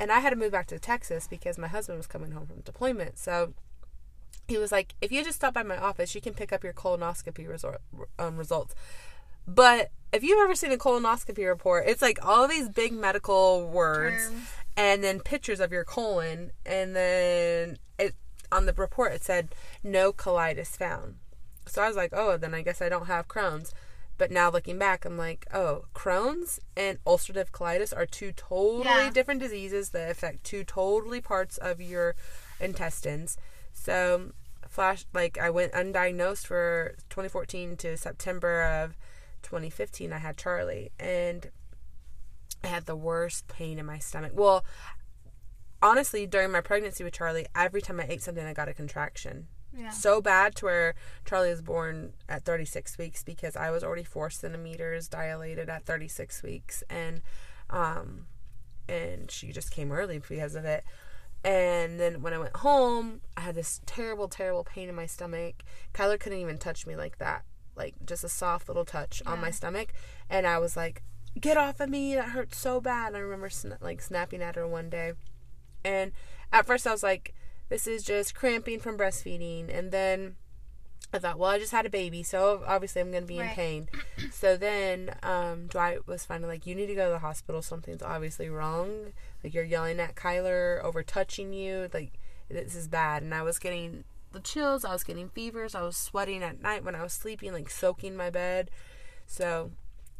and 0.00 0.10
I 0.10 0.18
had 0.18 0.30
to 0.30 0.36
move 0.36 0.50
back 0.50 0.66
to 0.68 0.78
Texas 0.80 1.28
because 1.28 1.56
my 1.56 1.68
husband 1.68 1.98
was 1.98 2.08
coming 2.08 2.32
home 2.32 2.46
from 2.46 2.62
deployment. 2.62 3.16
So 3.16 3.54
he 4.46 4.58
was 4.58 4.72
like, 4.72 4.94
"If 5.00 5.12
you 5.12 5.22
just 5.24 5.36
stop 5.36 5.54
by 5.54 5.62
my 5.62 5.76
office, 5.76 6.14
you 6.14 6.20
can 6.20 6.34
pick 6.34 6.52
up 6.52 6.64
your 6.64 6.72
colonoscopy 6.72 7.48
resort, 7.48 7.80
um, 8.18 8.36
results." 8.36 8.74
But 9.46 9.90
if 10.12 10.22
you've 10.22 10.38
ever 10.40 10.54
seen 10.54 10.72
a 10.72 10.76
colonoscopy 10.76 11.46
report, 11.46 11.84
it's 11.86 12.02
like 12.02 12.18
all 12.24 12.46
these 12.48 12.68
big 12.68 12.92
medical 12.92 13.66
words 13.66 14.28
Terms. 14.28 14.42
and 14.76 15.02
then 15.04 15.20
pictures 15.20 15.60
of 15.60 15.72
your 15.72 15.84
colon 15.84 16.52
and 16.66 16.94
then 16.94 17.78
it 17.98 18.14
on 18.52 18.66
the 18.66 18.72
report 18.74 19.12
it 19.12 19.22
said 19.22 19.48
no 19.82 20.10
colitis 20.12 20.68
found 20.76 21.16
so 21.66 21.82
i 21.82 21.86
was 21.88 21.96
like 21.96 22.10
oh 22.14 22.38
then 22.38 22.54
i 22.54 22.62
guess 22.62 22.80
i 22.80 22.88
don't 22.88 23.06
have 23.06 23.28
crohn's 23.28 23.74
but 24.16 24.30
now 24.30 24.50
looking 24.50 24.78
back 24.78 25.04
i'm 25.04 25.18
like 25.18 25.46
oh 25.52 25.84
crohn's 25.94 26.58
and 26.74 26.96
ulcerative 27.04 27.50
colitis 27.50 27.94
are 27.94 28.06
two 28.06 28.32
totally 28.32 28.84
Yeah. 28.86 29.10
different 29.10 29.40
diseases 29.40 29.90
that 29.90 30.10
affect 30.10 30.44
two 30.44 30.64
totally 30.64 31.20
parts 31.20 31.58
of 31.58 31.78
your 31.80 32.14
intestines 32.58 33.36
so 33.78 34.32
flash 34.68 35.06
like 35.14 35.38
i 35.38 35.48
went 35.48 35.72
undiagnosed 35.72 36.46
for 36.46 36.94
2014 37.08 37.76
to 37.76 37.96
september 37.96 38.62
of 38.62 38.96
2015 39.42 40.12
i 40.12 40.18
had 40.18 40.36
charlie 40.36 40.90
and 40.98 41.50
I 42.62 42.68
had 42.68 42.86
the 42.86 42.96
worst 42.96 43.48
pain 43.48 43.78
in 43.78 43.86
my 43.86 43.98
stomach. 43.98 44.32
Well, 44.34 44.64
honestly, 45.80 46.26
during 46.26 46.50
my 46.50 46.60
pregnancy 46.60 47.04
with 47.04 47.14
Charlie, 47.14 47.46
every 47.54 47.80
time 47.80 48.00
I 48.00 48.06
ate 48.08 48.22
something, 48.22 48.44
I 48.44 48.52
got 48.52 48.68
a 48.68 48.74
contraction. 48.74 49.48
Yeah. 49.76 49.90
So 49.90 50.20
bad 50.20 50.56
to 50.56 50.64
where 50.64 50.94
Charlie 51.24 51.50
was 51.50 51.62
born 51.62 52.14
at 52.28 52.44
36 52.44 52.98
weeks 52.98 53.22
because 53.22 53.54
I 53.54 53.70
was 53.70 53.84
already 53.84 54.02
four 54.02 54.30
centimeters 54.30 55.08
dilated 55.08 55.68
at 55.68 55.84
36 55.84 56.42
weeks, 56.42 56.82
and 56.88 57.20
um, 57.70 58.26
and 58.88 59.30
she 59.30 59.52
just 59.52 59.70
came 59.70 59.92
early 59.92 60.20
because 60.26 60.54
of 60.54 60.64
it. 60.64 60.84
And 61.44 62.00
then 62.00 62.20
when 62.20 62.34
I 62.34 62.38
went 62.38 62.56
home, 62.56 63.20
I 63.36 63.42
had 63.42 63.54
this 63.54 63.80
terrible, 63.86 64.28
terrible 64.28 64.64
pain 64.64 64.88
in 64.88 64.94
my 64.94 65.06
stomach. 65.06 65.62
Kyler 65.94 66.18
couldn't 66.18 66.40
even 66.40 66.58
touch 66.58 66.86
me 66.86 66.96
like 66.96 67.18
that, 67.18 67.44
like 67.76 67.94
just 68.04 68.24
a 68.24 68.28
soft 68.28 68.68
little 68.68 68.84
touch 68.84 69.22
on 69.24 69.40
my 69.40 69.50
stomach, 69.50 69.92
and 70.28 70.46
I 70.46 70.58
was 70.58 70.76
like, 70.76 71.02
"Get 71.40 71.56
off 71.56 71.80
of 71.80 71.88
me! 71.88 72.14
That 72.14 72.30
hurts 72.30 72.58
so 72.58 72.80
bad." 72.80 73.14
I 73.14 73.18
remember 73.20 73.48
sna- 73.48 73.80
like 73.80 74.02
snapping 74.02 74.42
at 74.42 74.56
her 74.56 74.66
one 74.66 74.90
day, 74.90 75.12
and 75.84 76.12
at 76.52 76.66
first 76.66 76.86
I 76.86 76.92
was 76.92 77.04
like, 77.04 77.34
"This 77.68 77.86
is 77.86 78.02
just 78.02 78.34
cramping 78.34 78.80
from 78.80 78.98
breastfeeding," 78.98 79.72
and 79.72 79.92
then 79.92 80.36
I 81.12 81.18
thought, 81.18 81.38
well, 81.38 81.50
I 81.50 81.58
just 81.58 81.72
had 81.72 81.86
a 81.86 81.90
baby, 81.90 82.22
so 82.22 82.62
obviously 82.66 83.00
I'm 83.00 83.10
going 83.10 83.22
to 83.22 83.26
be 83.26 83.38
in 83.38 83.48
pain. 83.48 83.88
So 84.30 84.58
then 84.58 85.14
um, 85.22 85.66
Dwight 85.66 86.06
was 86.06 86.26
finally 86.26 86.48
like, 86.48 86.66
you 86.66 86.74
need 86.74 86.88
to 86.88 86.94
go 86.94 87.06
to 87.06 87.12
the 87.12 87.18
hospital. 87.20 87.62
Something's 87.62 88.02
obviously 88.02 88.50
wrong. 88.50 89.14
Like, 89.42 89.54
you're 89.54 89.64
yelling 89.64 90.00
at 90.00 90.16
Kyler, 90.16 90.84
over 90.84 91.02
touching 91.02 91.54
you. 91.54 91.88
Like, 91.94 92.18
this 92.50 92.74
is 92.74 92.88
bad. 92.88 93.22
And 93.22 93.34
I 93.34 93.42
was 93.42 93.58
getting 93.58 94.04
the 94.32 94.40
chills. 94.40 94.84
I 94.84 94.92
was 94.92 95.02
getting 95.02 95.30
fevers. 95.30 95.74
I 95.74 95.80
was 95.80 95.96
sweating 95.96 96.42
at 96.42 96.60
night 96.60 96.84
when 96.84 96.94
I 96.94 97.02
was 97.02 97.14
sleeping, 97.14 97.54
like 97.54 97.70
soaking 97.70 98.14
my 98.14 98.28
bed. 98.28 98.70
So 99.26 99.70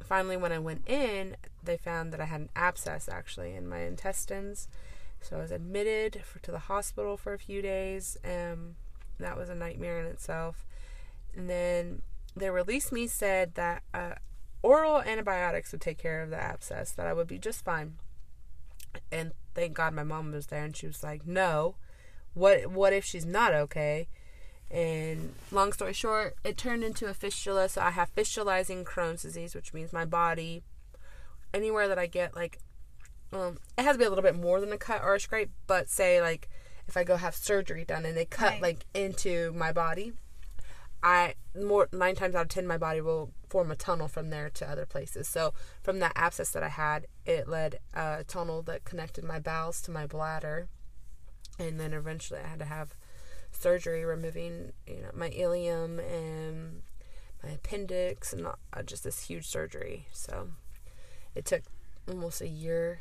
finally, 0.02 0.38
when 0.38 0.52
I 0.52 0.58
went 0.58 0.88
in, 0.88 1.36
they 1.62 1.76
found 1.76 2.14
that 2.14 2.20
I 2.20 2.24
had 2.24 2.40
an 2.40 2.50
abscess 2.56 3.10
actually 3.10 3.54
in 3.54 3.68
my 3.68 3.80
intestines. 3.80 4.68
So 5.20 5.36
I 5.36 5.40
was 5.40 5.50
admitted 5.50 6.22
for, 6.24 6.38
to 6.38 6.50
the 6.50 6.60
hospital 6.60 7.18
for 7.18 7.34
a 7.34 7.38
few 7.38 7.60
days. 7.60 8.16
Um, 8.24 8.76
that 9.18 9.36
was 9.36 9.48
a 9.48 9.54
nightmare 9.54 10.00
in 10.00 10.06
itself. 10.06 10.64
And 11.34 11.48
then 11.48 12.02
they 12.36 12.50
released 12.50 12.92
me, 12.92 13.06
said 13.06 13.54
that 13.54 13.82
uh, 13.92 14.14
oral 14.62 15.00
antibiotics 15.00 15.72
would 15.72 15.80
take 15.80 15.98
care 15.98 16.22
of 16.22 16.30
the 16.30 16.42
abscess, 16.42 16.92
that 16.92 17.06
I 17.06 17.12
would 17.12 17.26
be 17.26 17.38
just 17.38 17.64
fine. 17.64 17.94
And 19.12 19.32
thank 19.54 19.74
God 19.74 19.92
my 19.92 20.04
mom 20.04 20.32
was 20.32 20.46
there, 20.46 20.64
and 20.64 20.76
she 20.76 20.86
was 20.86 21.02
like, 21.02 21.26
"No, 21.26 21.76
what 22.34 22.68
what 22.68 22.92
if 22.92 23.04
she's 23.04 23.26
not 23.26 23.52
okay?" 23.52 24.08
And 24.70 25.34
long 25.50 25.72
story 25.72 25.92
short, 25.92 26.36
it 26.44 26.56
turned 26.56 26.84
into 26.84 27.06
a 27.06 27.14
fistula. 27.14 27.68
So 27.68 27.80
I 27.80 27.90
have 27.90 28.14
fistulizing 28.14 28.84
Crohn's 28.84 29.22
disease, 29.22 29.54
which 29.54 29.72
means 29.72 29.92
my 29.92 30.04
body, 30.04 30.62
anywhere 31.54 31.88
that 31.88 31.98
I 31.98 32.06
get 32.06 32.36
like, 32.36 32.58
um, 33.32 33.58
it 33.76 33.82
has 33.82 33.94
to 33.94 33.98
be 33.98 34.04
a 34.04 34.08
little 34.08 34.22
bit 34.22 34.36
more 34.36 34.60
than 34.60 34.72
a 34.72 34.78
cut 34.78 35.02
or 35.02 35.14
a 35.14 35.20
scrape. 35.20 35.50
But 35.66 35.88
say 35.88 36.20
like, 36.20 36.48
if 36.88 36.96
I 36.96 37.04
go 37.04 37.16
have 37.16 37.34
surgery 37.36 37.84
done 37.84 38.04
and 38.06 38.16
they 38.16 38.24
cut 38.24 38.52
Right. 38.52 38.62
like 38.62 38.86
into 38.94 39.52
my 39.54 39.72
body, 39.72 40.14
I 41.02 41.34
more 41.54 41.88
nine 41.92 42.14
times 42.16 42.34
out 42.34 42.42
of 42.42 42.48
ten 42.48 42.66
my 42.66 42.78
body 42.78 43.00
will 43.00 43.30
form 43.48 43.70
a 43.70 43.76
tunnel 43.76 44.08
from 44.08 44.30
there 44.30 44.50
to 44.50 44.68
other 44.68 44.86
places. 44.86 45.28
So 45.28 45.52
from 45.82 45.98
that 46.00 46.12
abscess 46.16 46.50
that 46.52 46.62
I 46.62 46.68
had, 46.68 47.06
it 47.24 47.48
led 47.48 47.78
a 47.94 48.24
tunnel 48.26 48.62
that 48.62 48.84
connected 48.84 49.22
my 49.24 49.38
bowels 49.38 49.80
to 49.82 49.90
my 49.90 50.06
bladder, 50.06 50.68
and 51.58 51.78
then 51.78 51.92
eventually 51.92 52.40
I 52.40 52.48
had 52.48 52.58
to 52.58 52.64
have 52.64 52.94
surgery 53.50 54.04
removing 54.04 54.72
you 54.86 55.00
know 55.02 55.10
my 55.14 55.30
ileum 55.30 55.98
and 56.00 56.82
my 57.42 57.50
appendix 57.50 58.32
and 58.32 58.46
uh, 58.46 58.82
just 58.84 59.04
this 59.04 59.26
huge 59.26 59.46
surgery. 59.46 60.06
So 60.12 60.48
it 61.34 61.44
took 61.44 61.62
almost 62.08 62.40
a 62.40 62.48
year 62.48 62.98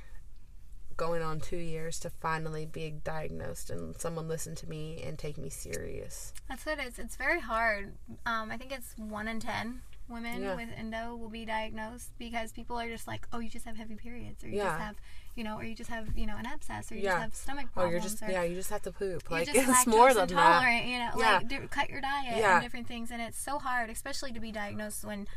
going 0.97 1.21
on 1.21 1.39
two 1.39 1.57
years 1.57 1.99
to 1.99 2.09
finally 2.09 2.65
be 2.65 2.89
diagnosed 3.03 3.69
and 3.69 3.95
someone 3.99 4.27
listen 4.27 4.55
to 4.55 4.67
me 4.69 5.01
and 5.05 5.17
take 5.17 5.37
me 5.37 5.49
serious. 5.49 6.33
That's 6.49 6.65
what 6.65 6.79
it 6.79 6.87
is. 6.87 6.99
It's 6.99 7.15
very 7.15 7.39
hard. 7.39 7.93
Um, 8.25 8.51
I 8.51 8.57
think 8.57 8.71
it's 8.71 8.93
one 8.97 9.27
in 9.27 9.39
ten 9.39 9.81
women 10.09 10.41
Yeah. 10.41 10.55
with 10.55 10.69
endo 10.75 11.15
will 11.15 11.29
be 11.29 11.45
diagnosed 11.45 12.11
because 12.17 12.51
people 12.53 12.79
are 12.79 12.87
just 12.87 13.07
like, 13.07 13.27
oh, 13.33 13.39
you 13.39 13.49
just 13.49 13.65
have 13.65 13.75
heavy 13.75 13.95
periods, 13.95 14.43
or 14.43 14.47
you 14.47 14.55
Yeah. 14.55 14.69
just 14.69 14.79
have, 14.79 14.95
you 15.35 15.43
know, 15.43 15.57
or 15.57 15.63
you 15.65 15.75
just 15.75 15.89
have, 15.89 16.07
you 16.17 16.25
know, 16.25 16.37
an 16.37 16.45
abscess, 16.45 16.89
or 16.91 16.95
you 16.95 17.01
Yeah. 17.01 17.09
just 17.11 17.21
have 17.21 17.35
stomach 17.35 17.65
Oh, 17.67 17.81
problems. 17.81 17.91
you're 17.91 18.01
just 18.01 18.23
or 18.23 18.31
yeah, 18.31 18.43
you 18.43 18.55
just 18.55 18.69
have 18.69 18.81
to 18.83 18.91
poop. 18.91 19.29
Like 19.29 19.47
it's 19.53 19.85
more 19.87 20.13
than 20.13 20.29
that. 20.29 20.83
you 20.85 20.97
know, 20.99 21.11
like 21.15 21.47
do, 21.49 21.67
cut 21.67 21.89
your 21.89 21.99
diet 22.01 22.41
and 22.53 22.61
different 22.63 22.87
things, 22.87 23.11
and 23.11 23.21
it's 23.21 23.37
so 23.37 23.59
hard, 23.59 23.89
especially 23.89 24.31
to 24.31 24.39
be 24.39 24.51
diagnosed 24.51 25.03
when, 25.03 25.27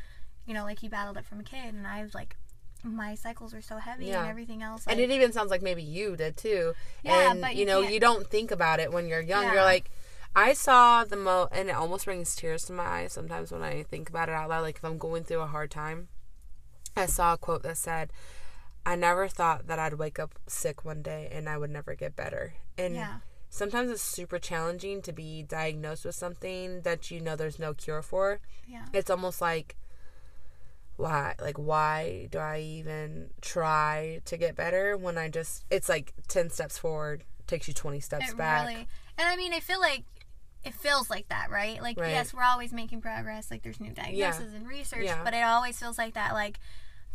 you 0.46 0.54
know, 0.54 0.62
like 0.64 0.78
he 0.78 0.88
battled 0.88 1.16
it 1.16 1.24
from 1.26 1.40
a 1.40 1.44
kid, 1.44 1.74
and 1.74 1.86
I 1.86 2.02
was 2.02 2.14
like, 2.14 2.36
my 2.82 3.14
cycles 3.14 3.52
are 3.54 3.60
so 3.62 3.76
heavy 3.78 4.06
Yeah. 4.06 4.20
and 4.20 4.28
everything 4.30 4.62
else. 4.62 4.84
And 4.86 4.98
it 5.00 5.10
even 5.10 5.32
sounds 5.32 5.50
like 5.50 5.62
maybe 5.62 5.82
you 5.82 6.16
did 6.16 6.36
too. 6.36 6.74
Yeah, 7.02 7.30
and 7.32 7.40
but 7.40 7.54
you 7.54 7.60
you 7.60 7.66
know, 7.66 7.80
can't- 7.82 7.94
you 7.94 8.00
don't 8.00 8.26
think 8.28 8.50
about 8.50 8.80
it 8.80 8.92
when 8.92 9.06
you're 9.06 9.20
young. 9.20 9.44
You're 9.52 9.62
like 9.62 9.90
I 10.34 10.52
saw 10.52 11.04
the 11.04 11.16
mo 11.16 11.48
and 11.50 11.68
it 11.68 11.72
almost 11.74 12.04
brings 12.04 12.36
tears 12.36 12.64
to 12.66 12.72
my 12.72 12.84
eyes 12.84 13.12
sometimes 13.12 13.50
when 13.50 13.62
I 13.62 13.82
think 13.82 14.08
about 14.08 14.28
it 14.28 14.34
out 14.34 14.48
loud. 14.48 14.60
Like 14.62 14.76
if 14.76 14.84
I'm 14.84 14.96
going 14.98 15.24
through 15.24 15.40
a 15.40 15.46
hard 15.46 15.70
time. 15.70 16.08
I 16.96 17.06
saw 17.06 17.34
a 17.34 17.38
quote 17.38 17.62
that 17.64 17.76
said, 17.76 18.12
I 18.86 18.96
never 18.96 19.28
thought 19.28 19.66
that 19.68 19.78
I'd 19.78 19.94
wake 19.94 20.18
up 20.18 20.38
sick 20.46 20.84
one 20.84 21.02
day 21.02 21.28
and 21.32 21.48
I 21.48 21.56
would 21.58 21.70
never 21.70 21.94
get 21.94 22.16
better. 22.16 22.54
And 22.78 22.94
Yeah. 22.94 23.18
sometimes 23.48 23.90
it's 23.90 24.02
super 24.02 24.38
challenging 24.38 25.02
to 25.02 25.12
be 25.12 25.42
diagnosed 25.42 26.04
with 26.04 26.14
something 26.14 26.82
that 26.82 27.10
you 27.10 27.20
know 27.20 27.36
there's 27.36 27.58
no 27.58 27.74
cure 27.74 28.02
for. 28.02 28.40
yeah. 28.66 28.86
It's 28.92 29.10
almost 29.10 29.40
like 29.40 29.76
why 31.00 31.34
like 31.40 31.58
why 31.58 32.28
do 32.30 32.38
I 32.38 32.60
even 32.60 33.30
try 33.40 34.20
to 34.26 34.36
get 34.36 34.54
better 34.56 34.96
when 34.96 35.18
I 35.18 35.28
just 35.28 35.64
it's 35.70 35.88
like 35.88 36.12
10 36.28 36.50
steps 36.50 36.78
forward 36.78 37.24
takes 37.46 37.66
you 37.68 37.74
20 37.74 38.00
steps 38.00 38.30
It 38.30 38.36
back. 38.36 38.66
really, 38.68 38.86
and 39.18 39.28
I 39.28 39.36
mean, 39.36 39.52
I 39.52 39.60
feel 39.60 39.80
like 39.80 40.04
it 40.62 40.74
feels 40.74 41.08
like 41.10 41.28
that, 41.30 41.50
right? 41.50 41.80
Like, 41.82 41.98
Right. 41.98 42.10
yes, 42.10 42.34
we're 42.34 42.42
always 42.42 42.70
making 42.72 43.00
progress. 43.00 43.50
Like, 43.50 43.62
there's 43.62 43.80
new 43.80 43.92
diagnoses 43.92 44.52
and 44.52 44.68
research, 44.68 45.04
Yeah. 45.04 45.24
but 45.24 45.32
it 45.34 45.42
always 45.42 45.78
feels 45.78 45.96
like 45.98 46.14
that, 46.14 46.34
like 46.34 46.60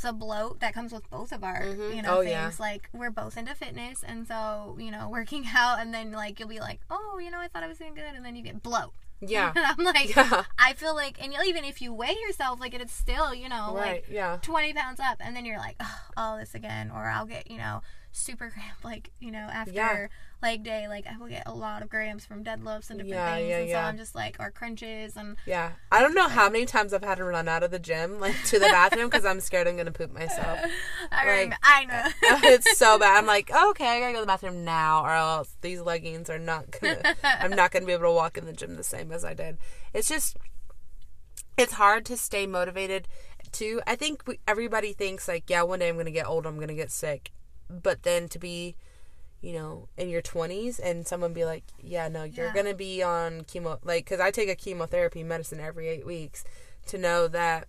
the 0.02 0.12
bloat 0.12 0.60
that 0.62 0.74
comes 0.74 0.92
with 0.92 1.08
both 1.10 1.32
of 1.32 1.44
our, 1.44 1.62
mm-hmm. 1.62 1.96
you 1.96 2.02
know, 2.02 2.18
Oh, 2.18 2.22
things. 2.22 2.32
yeah. 2.32 2.52
Like, 2.60 2.90
we're 2.92 3.12
both 3.12 3.38
into 3.38 3.54
fitness, 3.56 4.04
and 4.04 4.28
so 4.28 4.76
you 4.80 4.92
know, 4.92 5.10
working 5.12 5.46
out, 5.56 5.80
and 5.80 5.94
then 5.94 6.12
like 6.12 6.40
you'll 6.40 6.50
be 6.50 6.60
like, 6.60 6.82
oh, 6.90 7.20
you 7.24 7.30
know, 7.32 7.40
I 7.40 7.48
thought 7.48 7.64
I 7.64 7.68
was 7.68 7.78
doing 7.78 7.94
good, 7.94 8.14
and 8.16 8.26
then 8.26 8.36
you 8.36 8.42
get 8.44 8.62
bloat. 8.64 8.94
Yeah. 9.22 9.52
and 9.56 9.66
I'm 9.80 9.86
like, 9.86 10.16
Yeah. 10.16 10.44
I 10.58 10.74
feel 10.74 10.96
like, 10.96 11.22
and 11.24 11.34
even 11.46 11.64
if 11.64 11.82
you 11.82 11.94
weigh 11.94 12.16
yourself, 12.28 12.60
like 12.60 12.74
it's 12.74 12.94
still, 12.94 13.34
you 13.34 13.50
know, 13.50 13.74
Right, 13.76 14.04
like 14.04 14.06
yeah. 14.10 14.38
20 14.42 14.74
pounds 14.74 15.00
up 15.00 15.18
and 15.20 15.36
then 15.36 15.46
you're 15.46 15.58
like 15.58 15.76
oh, 15.80 15.98
all 16.18 16.38
this 16.38 16.54
again 16.56 16.92
or 16.94 17.06
i'll 17.10 17.26
get 17.26 17.50
you 17.50 17.58
know 17.58 17.82
super 18.18 18.50
cramp 18.50 18.78
like 18.84 19.12
you 19.20 19.30
know 19.30 19.40
after 19.52 19.74
Yeah. 19.74 20.08
leg 20.42 20.64
day 20.64 20.88
like 20.88 21.06
i 21.06 21.18
will 21.18 21.28
get 21.28 21.44
a 21.46 21.54
lot 21.54 21.82
of 21.82 21.90
grams 21.90 22.26
from 22.26 22.46
deadlifts 22.46 22.90
and 22.90 23.00
different 23.00 23.10
Yeah, 23.10 23.36
things 23.36 23.50
yeah, 23.50 23.60
and 23.60 23.70
yeah. 23.70 23.84
so 23.84 23.88
i'm 23.90 23.98
just 23.98 24.16
like 24.16 24.38
or 24.40 24.52
crunches 24.52 25.18
and 25.18 25.36
Yeah. 25.46 25.72
I 25.92 26.02
don't 26.02 26.16
know 26.16 26.28
how 26.30 26.50
many 26.50 26.66
times 26.66 26.94
I've 26.94 27.04
had 27.04 27.18
to 27.18 27.26
run 27.26 27.48
out 27.48 27.64
of 27.64 27.72
the 27.72 27.80
gym 27.80 28.20
like 28.22 28.42
to 28.46 28.60
the 28.60 28.68
bathroom 28.72 29.10
cuz 29.10 29.26
I'm 29.26 29.40
scared 29.42 29.68
I'm 29.68 29.76
going 29.76 29.86
to 29.86 29.92
poop 29.92 30.12
myself. 30.14 30.60
i, 31.12 31.26
Like, 31.46 31.54
I 31.64 31.86
know 31.86 31.94
uh, 32.36 32.40
it's 32.44 32.78
so 32.78 32.98
bad. 33.00 33.18
I'm 33.18 33.26
like, 33.26 33.50
okay, 33.70 33.98
I 33.98 34.00
got 34.00 34.08
to 34.08 34.14
go 34.14 34.20
to 34.20 34.22
the 34.22 34.28
bathroom 34.28 34.66
now 34.66 35.04
or 35.06 35.12
else 35.12 35.56
these 35.62 35.80
leggings 35.82 36.30
are 36.30 36.40
not 36.40 36.72
going 36.72 36.98
to 36.98 37.16
I'm 37.24 37.52
not 37.52 37.72
going 37.72 37.84
to 37.84 37.88
be 37.88 37.94
able 37.94 38.04
to 38.06 38.12
walk 38.12 38.38
in 38.38 38.46
the 38.46 38.54
gym 38.54 38.76
the 38.76 38.84
same 38.84 39.12
as 39.12 39.24
I 39.24 39.34
did. 39.34 39.58
It's 39.94 40.08
just 40.10 40.38
it's 41.58 41.74
hard 41.74 42.06
to 42.08 42.18
stay 42.18 42.46
motivated 42.46 43.08
too. 43.52 43.82
I 43.88 43.96
think 43.96 44.24
we, 44.28 44.40
everybody 44.48 44.92
thinks 44.94 45.28
like, 45.28 45.50
yeah, 45.50 45.62
one 45.64 45.80
day 45.80 45.88
I'm 45.90 45.96
going 45.96 46.06
to 46.06 46.12
get 46.12 46.28
old, 46.28 46.46
I'm 46.46 46.56
going 46.58 46.68
to 46.68 46.74
get 46.76 46.92
sick. 46.92 47.32
But 47.70 48.04
then 48.04 48.28
to 48.30 48.40
be, 48.40 48.76
you 49.42 49.54
know, 49.54 49.88
in 49.98 50.10
your 50.10 50.22
20s 50.22 50.80
and 50.84 51.06
someone 51.08 51.34
be 51.34 51.46
like, 51.46 51.64
yeah, 51.80 52.08
no, 52.08 52.24
you're 52.24 52.48
Yeah. 52.48 52.54
going 52.54 52.66
to 52.68 52.76
be 52.76 53.02
on 53.04 53.42
chemo 53.42 53.80
like 53.84 54.06
cuz 54.06 54.20
I 54.20 54.32
take 54.32 54.50
a 54.50 54.56
chemotherapy 54.56 55.24
medicine 55.24 55.60
every 55.60 55.88
8 55.88 56.06
weeks 56.06 56.44
to 56.88 56.98
know 56.98 57.28
that 57.28 57.68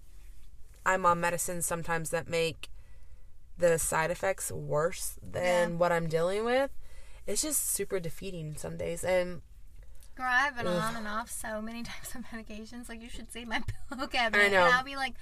I'm 0.85 1.05
on 1.07 1.21
medicines 1.21 1.67
sometimes 1.67 2.11
that 2.11 2.29
make 2.29 2.69
the 3.59 3.79
side 3.79 4.11
effects 4.11 4.53
worse 4.53 5.17
than 5.23 5.71
Yeah. 5.73 5.77
what 5.77 5.93
I'm 5.93 6.09
dealing 6.09 6.45
with. 6.45 6.71
It's 7.27 7.43
just 7.43 7.67
super 7.71 7.99
defeating 7.99 8.57
some 8.57 8.77
days 8.77 9.03
and 9.05 9.43
Girl, 10.15 10.27
I've 10.31 10.57
been 10.57 10.67
on 10.67 10.97
and 10.97 11.07
off 11.07 11.31
so 11.31 11.61
many 11.61 11.83
types 11.93 12.15
of 12.15 12.23
medications. 12.27 12.89
Like 12.89 13.03
you 13.03 13.09
should 13.11 13.31
see 13.31 13.45
my 13.45 13.63
pillow 13.91 14.07
cabinet. 14.07 14.45
I 14.47 14.49
know. 14.49 14.65
And 14.65 14.75
I'll 14.75 14.85
be 14.85 14.97
like, 14.97 15.15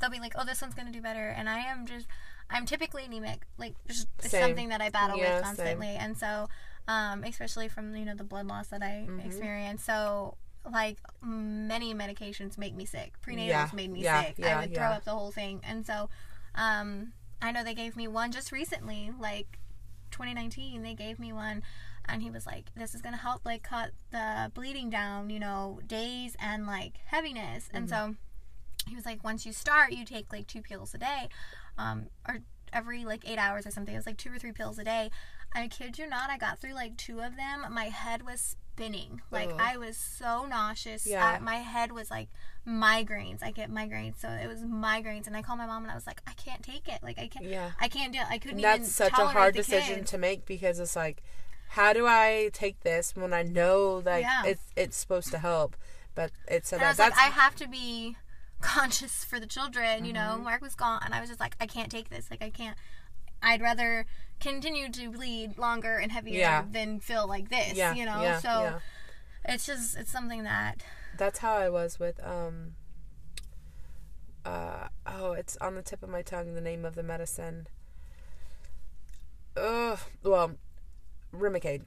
they'll 0.00 0.10
be 0.10 0.20
like, 0.20 0.34
oh, 0.36 0.44
this 0.44 0.60
one's 0.62 0.74
gonna 0.74 0.92
do 0.92 1.00
better, 1.00 1.28
and 1.30 1.48
I 1.48 1.58
am 1.60 1.84
just, 1.86 2.06
I'm 2.50 2.66
typically 2.66 3.04
anemic. 3.04 3.42
Like 3.58 3.74
just 3.88 4.08
it's 4.18 4.30
Same. 4.30 4.42
something 4.42 4.68
that 4.68 4.80
I 4.80 4.88
battle 4.90 5.18
Yeah, 5.18 5.24
with 5.26 5.34
same. 5.34 5.44
constantly, 5.44 5.88
and 5.96 6.16
so, 6.16 6.48
um, 6.88 7.24
especially 7.24 7.68
from 7.68 7.94
you 7.96 8.04
know 8.04 8.14
the 8.14 8.24
blood 8.24 8.46
loss 8.46 8.68
that 8.68 8.82
I 8.82 9.06
Mm-hmm. 9.08 9.26
experience. 9.26 9.82
So 9.84 10.36
like 10.70 10.98
many 11.22 11.94
medications 11.94 12.58
make 12.58 12.74
me 12.74 12.84
sick. 12.84 13.14
Prenatals 13.24 13.46
Yeah, 13.46 13.68
made 13.72 13.90
me 13.92 14.02
yeah, 14.02 14.22
sick. 14.22 14.36
I 14.44 14.60
would 14.60 14.74
throw 14.74 14.86
up 14.90 15.04
the 15.04 15.12
whole 15.12 15.30
thing, 15.32 15.60
and 15.66 15.86
so, 15.86 16.08
um, 16.54 17.12
I 17.42 17.52
know 17.52 17.62
they 17.64 17.74
gave 17.74 17.96
me 17.96 18.08
one 18.08 18.32
just 18.32 18.52
recently, 18.52 19.10
like 19.18 19.58
2019 20.12 20.82
they 20.82 20.94
gave 20.94 21.18
me 21.18 21.32
one 21.32 21.62
and 22.06 22.22
he 22.22 22.30
was 22.30 22.46
like 22.46 22.70
this 22.76 22.94
is 22.94 23.02
gonna 23.02 23.16
help 23.18 23.44
like 23.44 23.62
cut 23.62 23.90
the 24.12 24.50
bleeding 24.54 24.88
down 24.88 25.28
you 25.28 25.38
know 25.38 25.80
days 25.86 26.36
and 26.40 26.66
like 26.66 26.94
heaviness 27.06 27.68
and 27.74 27.88
so 27.90 28.14
he 28.88 28.94
was 28.94 29.04
like 29.04 29.22
once 29.24 29.44
you 29.44 29.52
start 29.52 29.92
you 29.92 30.04
take 30.04 30.32
like 30.32 30.46
two 30.46 30.62
pills 30.62 30.94
a 30.94 30.98
day 30.98 31.28
um 31.78 32.06
or 32.28 32.38
every 32.72 33.04
like 33.04 33.28
eight 33.28 33.38
hours 33.38 33.66
or 33.66 33.70
something. 33.70 33.94
It 33.94 33.98
was 33.98 34.06
like 34.06 34.16
two 34.18 34.32
or 34.32 34.38
three 34.38 34.52
pills 34.52 34.78
a 34.78 34.84
day. 34.84 35.10
I 35.54 35.68
kid 35.68 35.98
you 35.98 36.06
not, 36.08 36.28
I 36.30 36.36
got 36.38 36.58
through 36.58 36.74
like 36.74 36.96
two 36.96 37.20
of 37.20 37.36
them. 37.36 37.64
My 37.72 37.84
head 37.84 38.22
was 38.26 38.40
spinning. 38.72 39.22
Like 39.30 39.48
Ugh. 39.50 39.58
I 39.58 39.76
was 39.78 39.96
so 39.96 40.44
nauseous. 40.46 41.06
Yeah. 41.06 41.24
I- 41.24 41.38
my 41.38 41.56
head 41.56 41.92
was 41.92 42.10
like 42.10 42.28
migraines. 42.66 43.42
I 43.42 43.50
get 43.52 43.70
migraines, 43.70 44.20
so 44.20 44.28
it 44.28 44.46
was 44.48 44.60
migraines. 44.60 45.26
And 45.26 45.36
I 45.36 45.42
called 45.42 45.58
my 45.58 45.66
mom 45.66 45.82
and 45.84 45.90
I 45.92 45.94
was 45.94 46.06
like, 46.06 46.20
I 46.26 46.32
can't 46.32 46.62
take 46.62 46.88
it. 46.88 47.02
Like 47.02 47.18
I 47.18 47.28
can't. 47.28 47.46
Yeah. 47.46 47.70
I 47.80 47.88
can't 47.88 48.12
do 48.12 48.18
it. 48.18 48.26
I 48.28 48.38
couldn't 48.38 48.56
And 48.58 48.64
that's 48.64 48.92
such 48.92 49.12
a 49.18 49.26
hard 49.26 49.54
decision 49.54 49.96
kids. 49.96 50.10
to 50.10 50.18
make 50.18 50.44
because 50.44 50.78
it's 50.80 50.96
like, 50.96 51.22
how 51.68 51.92
do 51.92 52.06
I 52.06 52.50
take 52.52 52.80
this 52.80 53.14
when 53.16 53.32
I 53.32 53.42
know 53.42 54.00
that 54.02 54.20
Yeah. 54.20 54.44
it's 54.44 54.62
it's 54.76 54.96
supposed 54.96 55.30
to 55.30 55.38
help, 55.38 55.76
but 56.14 56.32
it's 56.48 56.68
so 56.70 56.76
And 56.76 56.84
I 56.84 56.86
that 56.86 56.90
was 56.92 56.98
like, 56.98 57.10
that's 57.10 57.20
I 57.20 57.30
have 57.40 57.54
to 57.56 57.68
be 57.68 58.16
conscious 58.66 59.24
for 59.24 59.38
the 59.40 59.46
children. 59.46 60.04
You 60.04 60.12
Mm-hmm. 60.12 60.38
know, 60.38 60.44
Mark 60.44 60.60
was 60.62 60.74
gone, 60.74 61.00
and 61.04 61.14
I 61.14 61.20
was 61.20 61.28
just 61.28 61.40
like, 61.40 61.56
I 61.60 61.66
can't 61.66 61.90
take 61.90 62.08
this. 62.10 62.30
Like, 62.30 62.42
I 62.42 62.50
can't. 62.50 62.76
I'd 63.42 63.60
rather 63.62 64.06
continue 64.40 64.90
to 64.90 65.10
bleed 65.10 65.56
longer 65.58 65.96
and 65.96 66.10
heavier 66.10 66.38
Yeah. 66.40 66.64
than 66.70 67.00
feel 67.00 67.26
like 67.28 67.48
this. 67.48 67.74
yeah 67.74 67.94
you 67.94 68.04
know, 68.04 68.20
yeah, 68.22 68.38
so 68.40 68.48
yeah. 68.48 68.78
it's 69.46 69.64
just 69.66 69.96
it's 69.96 70.10
something 70.10 70.42
that 70.44 70.82
that's 71.16 71.38
how 71.38 71.54
I 71.56 71.68
was 71.70 71.98
with 71.98 72.18
um 72.26 72.72
uh 74.44 74.88
oh 75.06 75.32
it's 75.32 75.56
on 75.58 75.74
the 75.74 75.82
tip 75.82 76.02
of 76.02 76.08
my 76.10 76.22
tongue 76.22 76.54
the 76.54 76.60
name 76.60 76.84
of 76.84 76.94
the 76.96 77.02
medicine. 77.02 77.66
Ugh 79.56 79.98
well 80.22 80.52
Remicade. 81.34 81.82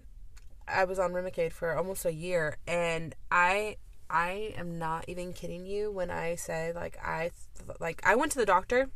I 0.67 0.83
was 0.85 0.99
on 0.99 1.11
Remicade 1.11 1.51
for 1.51 1.75
almost 1.75 2.05
a 2.05 2.13
year 2.13 2.57
and 2.67 3.15
I 3.31 3.77
I 4.09 4.53
am 4.57 4.77
not 4.79 5.05
even 5.07 5.33
kidding 5.33 5.65
you 5.65 5.91
when 5.91 6.09
I 6.09 6.35
say 6.35 6.71
like 6.73 6.97
I 7.03 7.31
like 7.79 8.01
I 8.03 8.15
went 8.15 8.31
to 8.33 8.39
the 8.39 8.45
doctor 8.45 8.89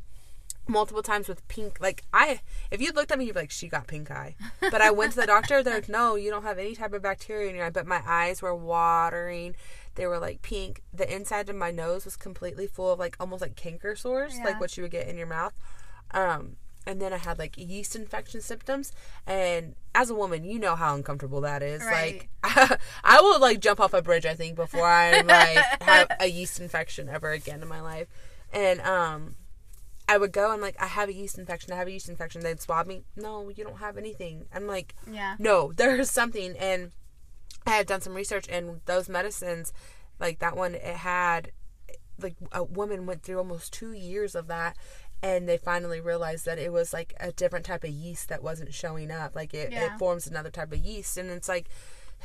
multiple 0.65 1.03
times 1.03 1.27
with 1.27 1.45
pink 1.49 1.77
like 1.81 2.03
I 2.13 2.39
if 2.71 2.79
you 2.81 2.91
looked 2.93 3.11
at 3.11 3.19
me 3.19 3.25
you'd 3.25 3.33
be 3.33 3.41
like 3.41 3.51
she 3.51 3.67
got 3.67 3.87
pink 3.87 4.09
eye. 4.09 4.35
But 4.61 4.81
I 4.81 4.91
went 4.91 5.11
to 5.13 5.19
the 5.19 5.27
doctor 5.27 5.61
they're 5.61 5.75
like 5.75 5.89
no 5.89 6.15
you 6.15 6.29
don't 6.31 6.43
have 6.43 6.57
any 6.57 6.73
type 6.75 6.93
of 6.93 7.01
bacteria 7.01 7.49
in 7.49 7.55
your 7.55 7.65
eye 7.65 7.69
but 7.69 7.85
my 7.85 8.01
eyes 8.05 8.41
were 8.41 8.55
watering. 8.55 9.55
They 9.95 10.07
were 10.07 10.19
like 10.19 10.41
pink. 10.41 10.81
The 10.93 11.13
inside 11.13 11.49
of 11.49 11.55
my 11.55 11.69
nose 11.69 12.05
was 12.05 12.15
completely 12.15 12.65
full 12.65 12.91
of 12.93 12.99
like 12.99 13.15
almost 13.19 13.41
like 13.41 13.55
canker 13.55 13.95
sores 13.95 14.35
Yeah. 14.37 14.45
like 14.45 14.59
what 14.59 14.75
you 14.77 14.83
would 14.83 14.91
get 14.91 15.07
in 15.07 15.17
your 15.17 15.27
mouth. 15.27 15.53
Um 16.11 16.55
and 16.85 17.01
then 17.01 17.13
I 17.13 17.17
had 17.17 17.39
like 17.39 17.57
yeast 17.57 17.95
infection 17.95 18.41
symptoms. 18.41 18.91
And 19.25 19.75
as 19.95 20.09
a 20.09 20.15
woman, 20.15 20.43
you 20.43 20.59
know 20.59 20.75
how 20.75 20.95
uncomfortable 20.95 21.41
that 21.41 21.63
is. 21.63 21.81
Right. 21.83 22.27
Like, 22.43 22.79
I 23.03 23.21
will 23.21 23.39
like 23.39 23.59
jump 23.59 23.79
off 23.79 23.93
a 23.93 24.01
bridge, 24.01 24.25
I 24.25 24.33
think, 24.33 24.55
before 24.55 24.87
I 24.87 25.21
like 25.25 25.81
have 25.81 26.07
a 26.19 26.27
yeast 26.27 26.59
infection 26.59 27.09
ever 27.09 27.31
again 27.31 27.61
in 27.61 27.67
my 27.67 27.81
life. 27.81 28.07
And 28.51 28.81
um, 28.81 29.35
I 30.07 30.17
would 30.17 30.31
go 30.31 30.51
and 30.51 30.61
like, 30.61 30.75
I 30.81 30.87
have 30.87 31.09
a 31.09 31.13
yeast 31.13 31.37
infection. 31.37 31.73
I 31.73 31.77
have 31.77 31.87
a 31.87 31.91
yeast 31.91 32.09
infection. 32.09 32.41
They'd 32.41 32.61
swab 32.61 32.85
me. 32.87 33.03
No, 33.15 33.49
you 33.49 33.63
don't 33.63 33.79
have 33.79 33.97
anything. 33.97 34.45
I'm 34.53 34.67
like, 34.67 34.95
yeah. 35.09 35.35
no, 35.39 35.71
there's 35.75 36.11
something. 36.11 36.55
And 36.57 36.91
I 37.65 37.71
had 37.71 37.87
done 37.87 38.01
some 38.01 38.13
research, 38.13 38.45
and 38.49 38.81
those 38.85 39.07
medicines, 39.07 39.71
like 40.19 40.39
that 40.39 40.57
one, 40.57 40.75
it 40.75 40.83
had 40.83 41.51
like 42.21 42.35
a 42.51 42.63
woman 42.63 43.05
went 43.05 43.23
through 43.23 43.37
almost 43.37 43.73
two 43.73 43.93
years 43.93 44.35
of 44.35 44.47
that. 44.47 44.77
And 45.23 45.47
they 45.47 45.57
finally 45.57 46.01
realized 46.01 46.45
that 46.45 46.59
it 46.59 46.71
was 46.73 46.91
like 46.93 47.13
a 47.19 47.31
different 47.31 47.65
type 47.65 47.83
of 47.85 47.89
yeast 47.89 48.27
that 48.29 48.43
wasn't 48.43 48.73
showing 48.73 49.09
up. 49.09 49.35
Like 49.35 49.53
it, 49.53 49.71
Yeah. 49.71 49.85
it 49.95 49.97
forms 49.97 50.27
another 50.27 50.51
type 50.51 50.71
of 50.73 50.79
yeast, 50.79 51.17
and 51.17 51.29
it's 51.31 51.47
like, 51.47 51.67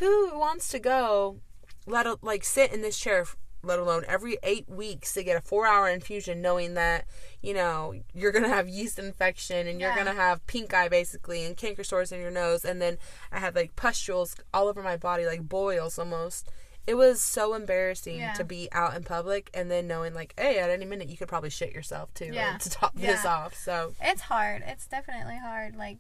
who 0.01 0.37
wants 0.39 0.69
to 0.71 0.79
go, 0.81 1.39
let 1.87 2.07
a, 2.07 2.19
like 2.23 2.45
sit 2.45 2.73
in 2.73 2.83
this 2.83 2.99
chair, 2.99 3.25
let 3.63 3.79
alone 3.79 4.05
every 4.09 4.37
eight 4.43 4.69
weeks 4.69 5.15
to 5.15 5.23
get 5.23 5.37
a 5.37 5.41
four-hour 5.41 5.89
infusion, 5.89 6.43
knowing 6.43 6.75
that 6.75 7.05
you 7.41 7.55
know 7.55 7.95
you're 8.15 8.33
gonna 8.33 8.49
have 8.49 8.69
yeast 8.69 8.99
infection 8.99 9.67
and 9.69 9.81
you're 9.81 9.95
gonna 9.95 10.13
have 10.15 10.45
pink 10.49 10.75
eye 10.75 10.89
basically 10.89 11.45
and 11.45 11.57
canker 11.57 11.85
sores 11.85 12.11
in 12.13 12.21
your 12.21 12.31
nose, 12.33 12.65
and 12.65 12.83
then 12.83 12.99
I 13.31 13.39
had 13.39 13.55
like 13.55 13.77
pustules 13.77 14.35
all 14.53 14.67
over 14.69 14.83
my 14.83 14.97
body, 14.97 15.25
like 15.25 15.49
boils 15.49 15.99
almost. 16.01 16.49
It 16.89 16.95
was 16.97 17.21
so 17.21 17.53
embarrassing 17.53 18.17
Yeah. 18.19 18.33
to 18.33 18.45
be 18.45 18.69
out 18.73 18.97
in 18.97 19.05
public 19.05 19.51
and 19.53 19.71
then 19.71 19.87
knowing 19.87 20.15
like, 20.15 20.33
hey, 20.39 20.59
at 20.59 20.71
any 20.71 20.87
minute 20.87 21.09
you 21.09 21.19
could 21.19 21.29
probably 21.29 21.51
shit 21.51 21.73
yourself 21.73 22.13
too 22.15 22.31
Yeah. 22.33 22.57
to 22.61 22.71
top 22.71 22.95
this 22.97 23.27
off. 23.27 23.55
So 23.55 23.93
It's 24.01 24.23
hard. 24.23 24.63
It's 24.67 24.87
definitely 24.87 25.37
hard. 25.39 25.77
Like, 25.77 25.99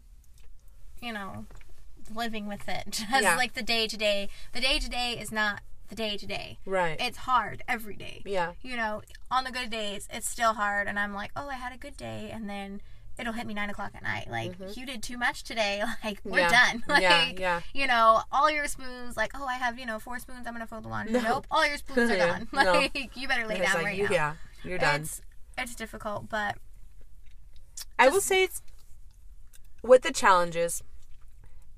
you 1.02 1.12
know, 1.12 1.44
living 2.14 2.46
with 2.48 2.66
it. 2.68 2.84
Just 2.90 3.10
Yeah. 3.22 3.36
like 3.36 3.52
the 3.52 3.62
day 3.62 3.86
to 3.86 3.96
day. 3.98 4.30
The 4.54 4.60
day 4.62 4.78
to 4.78 4.88
day 4.88 5.12
is 5.12 5.30
not 5.30 5.60
the 5.90 5.94
day 5.94 6.16
to 6.16 6.26
day. 6.26 6.58
right, 6.66 7.00
It's 7.00 7.18
hard 7.18 7.62
every 7.68 7.96
day. 7.96 8.22
yeah, 8.26 8.52
You 8.62 8.76
know, 8.76 9.02
on 9.30 9.44
the 9.44 9.50
good 9.52 9.70
days, 9.70 10.06
it's 10.12 10.28
still 10.28 10.52
hard, 10.54 10.86
and 10.86 10.98
I'm 10.98 11.14
like, 11.14 11.30
oh, 11.34 11.48
I 11.48 11.54
had 11.54 11.72
a 11.72 11.78
good 11.78 11.96
day, 11.96 12.30
and 12.30 12.48
then 12.48 12.80
it'll 13.18 13.32
hit 13.32 13.46
me 13.46 13.54
nine 13.54 13.68
o'clock 13.70 13.92
at 13.94 14.02
night. 14.02 14.28
Like, 14.30 14.52
you 14.76 14.86
did 14.86 15.02
too 15.02 15.18
much 15.18 15.42
today. 15.44 15.82
Like, 16.04 16.20
we're 16.24 16.32
Mm-hmm. 16.32 16.38
Yeah. 16.38 16.48
done. 16.72 16.82
Like, 16.88 17.02
Yeah, 17.02 17.30
yeah. 17.38 17.60
you 17.74 17.86
know, 17.86 18.20
all 18.30 18.50
your 18.50 18.66
spoons. 18.68 19.16
Like, 19.16 19.32
oh, 19.34 19.46
I 19.46 19.54
have 19.54 19.78
you 19.78 19.86
know 19.86 19.98
four 19.98 20.18
spoons. 20.18 20.46
I'm 20.46 20.52
gonna 20.54 20.66
fold 20.66 20.84
the 20.84 20.88
laundry. 20.88 21.14
No. 21.14 21.20
Nope, 21.22 21.46
all 21.50 21.66
your 21.66 21.76
spoons 21.78 22.10
are 22.10 22.16
gone. 22.26 22.48
No. 22.52 22.72
Like, 22.72 23.16
you 23.16 23.26
better 23.28 23.46
lay 23.46 23.56
It's 23.56 23.66
down 23.66 23.74
like, 23.76 23.84
right 23.86 23.96
you- 23.98 24.04
now. 24.04 24.10
yeah, 24.12 24.34
you're 24.64 24.78
done. 24.78 25.00
It's 25.02 25.20
it's 25.56 25.74
difficult, 25.74 26.28
but 26.28 26.56
I 27.98 28.08
will 28.08 28.20
say 28.20 28.44
it's 28.44 28.62
with 29.82 30.02
the 30.02 30.12
challenges, 30.12 30.82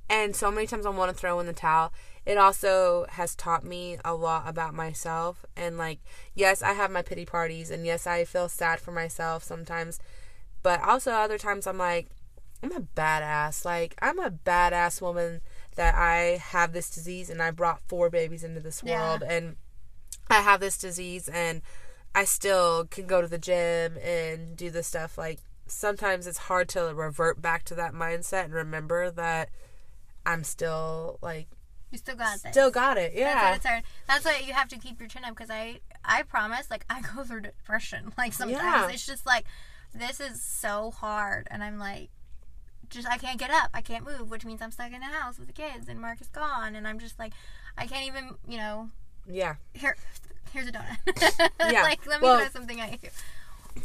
and 0.08 0.34
so 0.34 0.50
many 0.50 0.66
times 0.66 0.86
I 0.86 0.90
want 0.90 1.10
to 1.10 1.16
throw 1.16 1.38
in 1.40 1.46
the 1.46 1.52
towel. 1.52 1.92
It 2.26 2.36
also 2.36 3.06
has 3.10 3.34
taught 3.34 3.64
me 3.64 3.96
a 4.04 4.14
lot 4.14 4.44
about 4.46 4.74
myself, 4.74 5.44
and 5.56 5.78
like, 5.78 6.00
yes, 6.34 6.62
I 6.62 6.74
have 6.74 6.90
my 6.90 7.02
pity 7.02 7.24
parties, 7.24 7.70
and 7.70 7.86
yes, 7.86 8.06
I 8.06 8.24
feel 8.24 8.48
sad 8.48 8.80
for 8.80 8.92
myself 8.92 9.42
sometimes, 9.42 9.98
but 10.62 10.80
also 10.82 11.12
other 11.12 11.38
times 11.38 11.66
I'm 11.66 11.78
like, 11.78 12.08
I'm 12.62 12.72
a 12.72 12.80
badass. 12.80 13.64
Like, 13.64 13.94
I'm 14.02 14.18
a 14.18 14.30
badass 14.30 15.00
woman 15.00 15.40
that 15.76 15.94
I 15.94 16.36
have 16.42 16.72
this 16.72 16.90
disease, 16.90 17.30
and 17.30 17.42
I 17.42 17.50
brought 17.50 17.80
four 17.88 18.10
babies 18.10 18.44
into 18.44 18.60
this 18.60 18.82
Yeah. 18.84 19.00
world, 19.00 19.22
and 19.22 19.56
I 20.28 20.40
have 20.40 20.60
this 20.60 20.76
disease, 20.76 21.28
and 21.28 21.62
I 22.14 22.24
still 22.24 22.86
can 22.86 23.06
go 23.06 23.20
to 23.20 23.28
the 23.28 23.38
gym 23.38 23.96
and 23.98 24.56
do 24.56 24.68
the 24.70 24.82
stuff 24.82 25.16
like 25.16 25.38
sometimes 25.66 26.26
it's 26.26 26.38
hard 26.38 26.68
to 26.70 26.92
revert 26.92 27.40
back 27.40 27.62
to 27.66 27.74
that 27.76 27.92
mindset 27.92 28.46
and 28.46 28.52
remember 28.52 29.08
that 29.12 29.48
I'm 30.26 30.42
still 30.42 31.18
like 31.22 31.46
you 31.92 31.98
still 31.98 32.16
got 32.16 32.34
it. 32.44 32.50
still 32.52 32.70
got 32.72 32.98
it. 32.98 33.12
Yeah. 33.14 33.34
That's 33.34 33.36
Yeah. 33.42 33.50
what 33.50 33.56
it's 33.56 33.66
hard. 33.66 33.82
That's 34.08 34.24
why 34.24 34.42
you 34.44 34.52
have 34.52 34.66
to 34.68 34.78
keep 34.78 34.98
your 34.98 35.08
chin 35.08 35.22
up 35.24 35.30
because 35.36 35.50
I 35.50 35.78
I 36.04 36.22
promise 36.24 36.68
like 36.68 36.84
I 36.90 37.00
go 37.00 37.22
through 37.22 37.42
depression 37.42 38.12
like 38.18 38.32
sometimes 38.32 38.60
Yeah. 38.60 38.88
it's 38.90 39.06
just 39.06 39.24
like 39.24 39.46
this 39.94 40.20
is 40.20 40.42
so 40.42 40.90
hard 40.90 41.48
and 41.50 41.62
I'm 41.62 41.78
like 41.78 42.10
just 42.88 43.08
I 43.08 43.18
can't 43.18 43.38
get 43.38 43.50
up 43.50 43.70
I 43.74 43.80
can't 43.80 44.04
move 44.04 44.30
which 44.30 44.44
means 44.44 44.60
I'm 44.62 44.70
stuck 44.70 44.92
in 44.92 45.00
the 45.00 45.06
house 45.06 45.38
with 45.38 45.46
the 45.48 45.52
kids 45.54 45.88
and 45.88 46.00
Mark 46.00 46.20
is 46.20 46.28
gone 46.28 46.74
and 46.74 46.86
I'm 46.88 46.98
just 46.98 47.18
like 47.18 47.32
I 47.78 47.86
can't 47.86 48.06
even 48.06 48.34
you 48.48 48.56
know 48.58 48.90
Yeah. 49.28 49.56
here 49.74 49.96
here's 50.52 50.66
a 50.68 50.72
donut 50.72 51.50
Yeah. 51.72 51.82
like 51.82 52.06
let 52.06 52.20
me 52.20 52.26
Well- 52.28 52.38
throw 52.40 52.48
something 52.48 52.80
at 52.80 53.02
you 53.02 53.10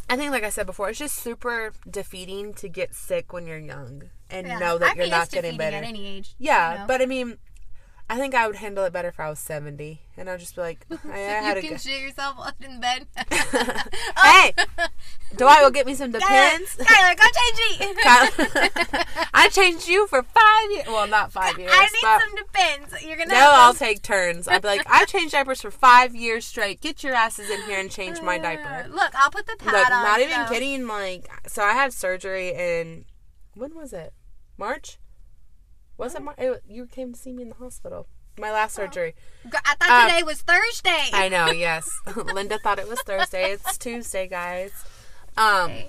I 0.10 0.18
think 0.18 0.32
like 0.32 0.44
I 0.44 0.50
said 0.50 0.66
before, 0.66 0.90
it's 0.90 0.98
just 0.98 1.16
super 1.16 1.72
defeating 1.90 2.56
to 2.56 2.68
get 2.68 2.96
sick 2.96 3.32
when 3.32 3.46
you're 3.46 3.60
young 3.60 4.10
and 4.32 4.48
Yeah. 4.48 4.58
know 4.58 4.80
that 4.80 4.92
I'm 4.94 4.98
you're 4.98 5.08
not 5.08 5.30
getting 5.30 5.58
better. 5.58 5.78
at 5.78 5.84
any 5.84 6.08
age 6.08 6.34
yeah, 6.40 6.74
you 6.74 6.80
know? 6.80 6.86
but 6.88 7.02
I 7.04 7.06
mean 7.06 7.38
I 8.08 8.18
think 8.20 8.36
I 8.36 8.46
would 8.46 8.58
handle 8.58 8.84
it 8.86 8.94
better 8.94 9.08
if 9.08 9.20
I 9.20 9.30
was 9.30 9.40
70 9.40 10.00
and 10.16 10.30
I'd 10.30 10.40
just 10.40 10.56
be 10.56 10.62
like 10.62 10.86
I, 11.10 11.14
I 11.14 11.18
had 11.18 11.56
you 11.58 11.62
can 11.64 11.72
good 11.72 11.82
shit 11.82 12.02
yourself 12.02 12.38
up 12.40 12.56
in 12.64 12.80
bed 12.80 13.08
Hey, 14.18 14.54
do 15.36 15.48
I 15.48 15.62
go 15.62 15.72
get 15.72 15.88
me 15.88 15.96
some 15.96 16.12
Depends? 16.12 16.76
Skylar 16.76 17.18
go 17.18 17.24
change 17.24 17.80
me 17.80 18.04
I 19.34 19.50
changed 19.52 19.88
you 19.88 20.06
for 20.08 20.22
five 20.24 20.72
years. 20.72 20.86
Well, 20.88 21.08
not 21.08 21.32
five 21.32 21.58
years. 21.58 21.72
I 21.74 21.84
need 21.84 22.24
some 22.24 22.36
Depends 22.36 23.04
you're 23.04 23.18
gonna 23.18 23.32
No, 23.34 23.36
have 23.40 23.54
I'll 23.54 23.74
them. 23.74 23.80
take 23.80 24.02
turns. 24.04 24.48
I'd 24.48 24.62
be 24.62 24.68
like, 24.68 24.84
I 24.90 25.06
changed 25.06 25.34
diapers 25.34 25.62
for 25.62 25.72
five 25.72 26.16
years 26.16 26.46
straight. 26.46 26.82
Get 26.82 27.04
your 27.04 27.14
asses 27.16 27.50
in 27.50 27.62
here 27.64 27.80
and 27.80 27.90
change 27.92 28.22
my 28.22 28.38
Uh, 28.38 28.42
diaper. 28.42 28.90
Look, 28.90 29.14
I'll 29.16 29.32
put 29.32 29.48
the 29.48 29.56
pad 29.58 29.74
Like, 29.74 29.92
on. 29.92 30.04
not 30.04 30.20
even 30.22 30.46
so- 30.48 30.54
kidding. 30.54 30.88
Like, 30.88 31.28
so 31.48 31.64
I 31.64 31.74
had 31.74 31.92
surgery 31.94 32.50
in 32.50 33.06
when 33.56 33.74
was 33.76 33.94
it? 33.94 34.14
March? 34.58 35.00
Was 35.98 36.16
it 36.16 36.22
March? 36.22 36.38
You 36.68 36.86
came 36.88 37.14
to 37.14 37.20
see 37.20 37.32
me 37.34 37.44
in 37.44 37.50
the 37.50 37.56
hospital. 37.56 38.08
My 38.38 38.52
last 38.52 38.76
surgery. 38.76 39.16
I 39.46 39.76
thought 39.76 39.90
Um, 40.04 40.10
today 40.10 40.24
was 40.24 40.42
Thursday. 40.42 41.10
I 41.14 41.30
know. 41.30 41.52
Yes, 41.52 41.90
Linda 42.16 42.60
thought 42.60 42.80
it 42.80 42.90
was 42.90 43.00
Thursday. 43.02 43.52
It's 43.52 43.78
Tuesday, 43.86 44.28
guys. 44.28 44.72
Um, 45.38 45.72
Okay. 45.72 45.88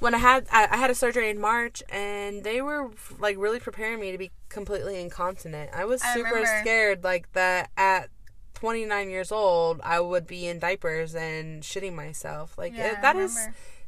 when 0.00 0.14
I 0.14 0.18
had 0.18 0.46
I, 0.50 0.66
I 0.72 0.76
had 0.78 0.90
a 0.90 0.94
surgery 0.96 1.30
in 1.30 1.40
March, 1.40 1.80
and 1.90 2.42
they 2.42 2.60
were 2.60 2.90
like 3.20 3.36
really 3.38 3.60
preparing 3.60 4.00
me 4.00 4.10
to 4.10 4.18
be 4.18 4.32
completely 4.48 5.00
incontinent. 5.00 5.70
I 5.72 5.84
was 5.84 6.02
super 6.02 6.30
remember. 6.34 6.46
scared, 6.62 7.04
like 7.04 7.30
that 7.34 7.70
at 7.76 8.08
29 8.54 9.08
years 9.08 9.30
old, 9.30 9.80
I 9.84 10.00
would 10.00 10.26
be 10.26 10.48
in 10.48 10.58
diapers 10.58 11.14
and 11.14 11.62
shitting 11.62 11.94
myself. 11.94 12.58
Like 12.58 12.76
Yeah, 12.76 12.94
it, 12.94 13.02
that 13.02 13.14
is 13.14 13.38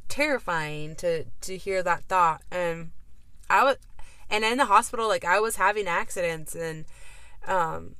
terrifying 0.07 0.95
to 0.97 1.25
to 1.41 1.57
hear 1.57 1.83
that 1.83 2.03
thought. 2.05 2.41
And 2.51 2.91
I 3.49 3.63
was, 3.65 3.77
and 4.33 4.43
in 4.43 4.57
the 4.57 4.65
hospital, 4.65 5.07
like 5.07 5.23
I 5.23 5.39
was 5.39 5.55
having 5.57 5.87
accidents, 5.87 6.55
and 6.55 6.85
um, 7.47 7.95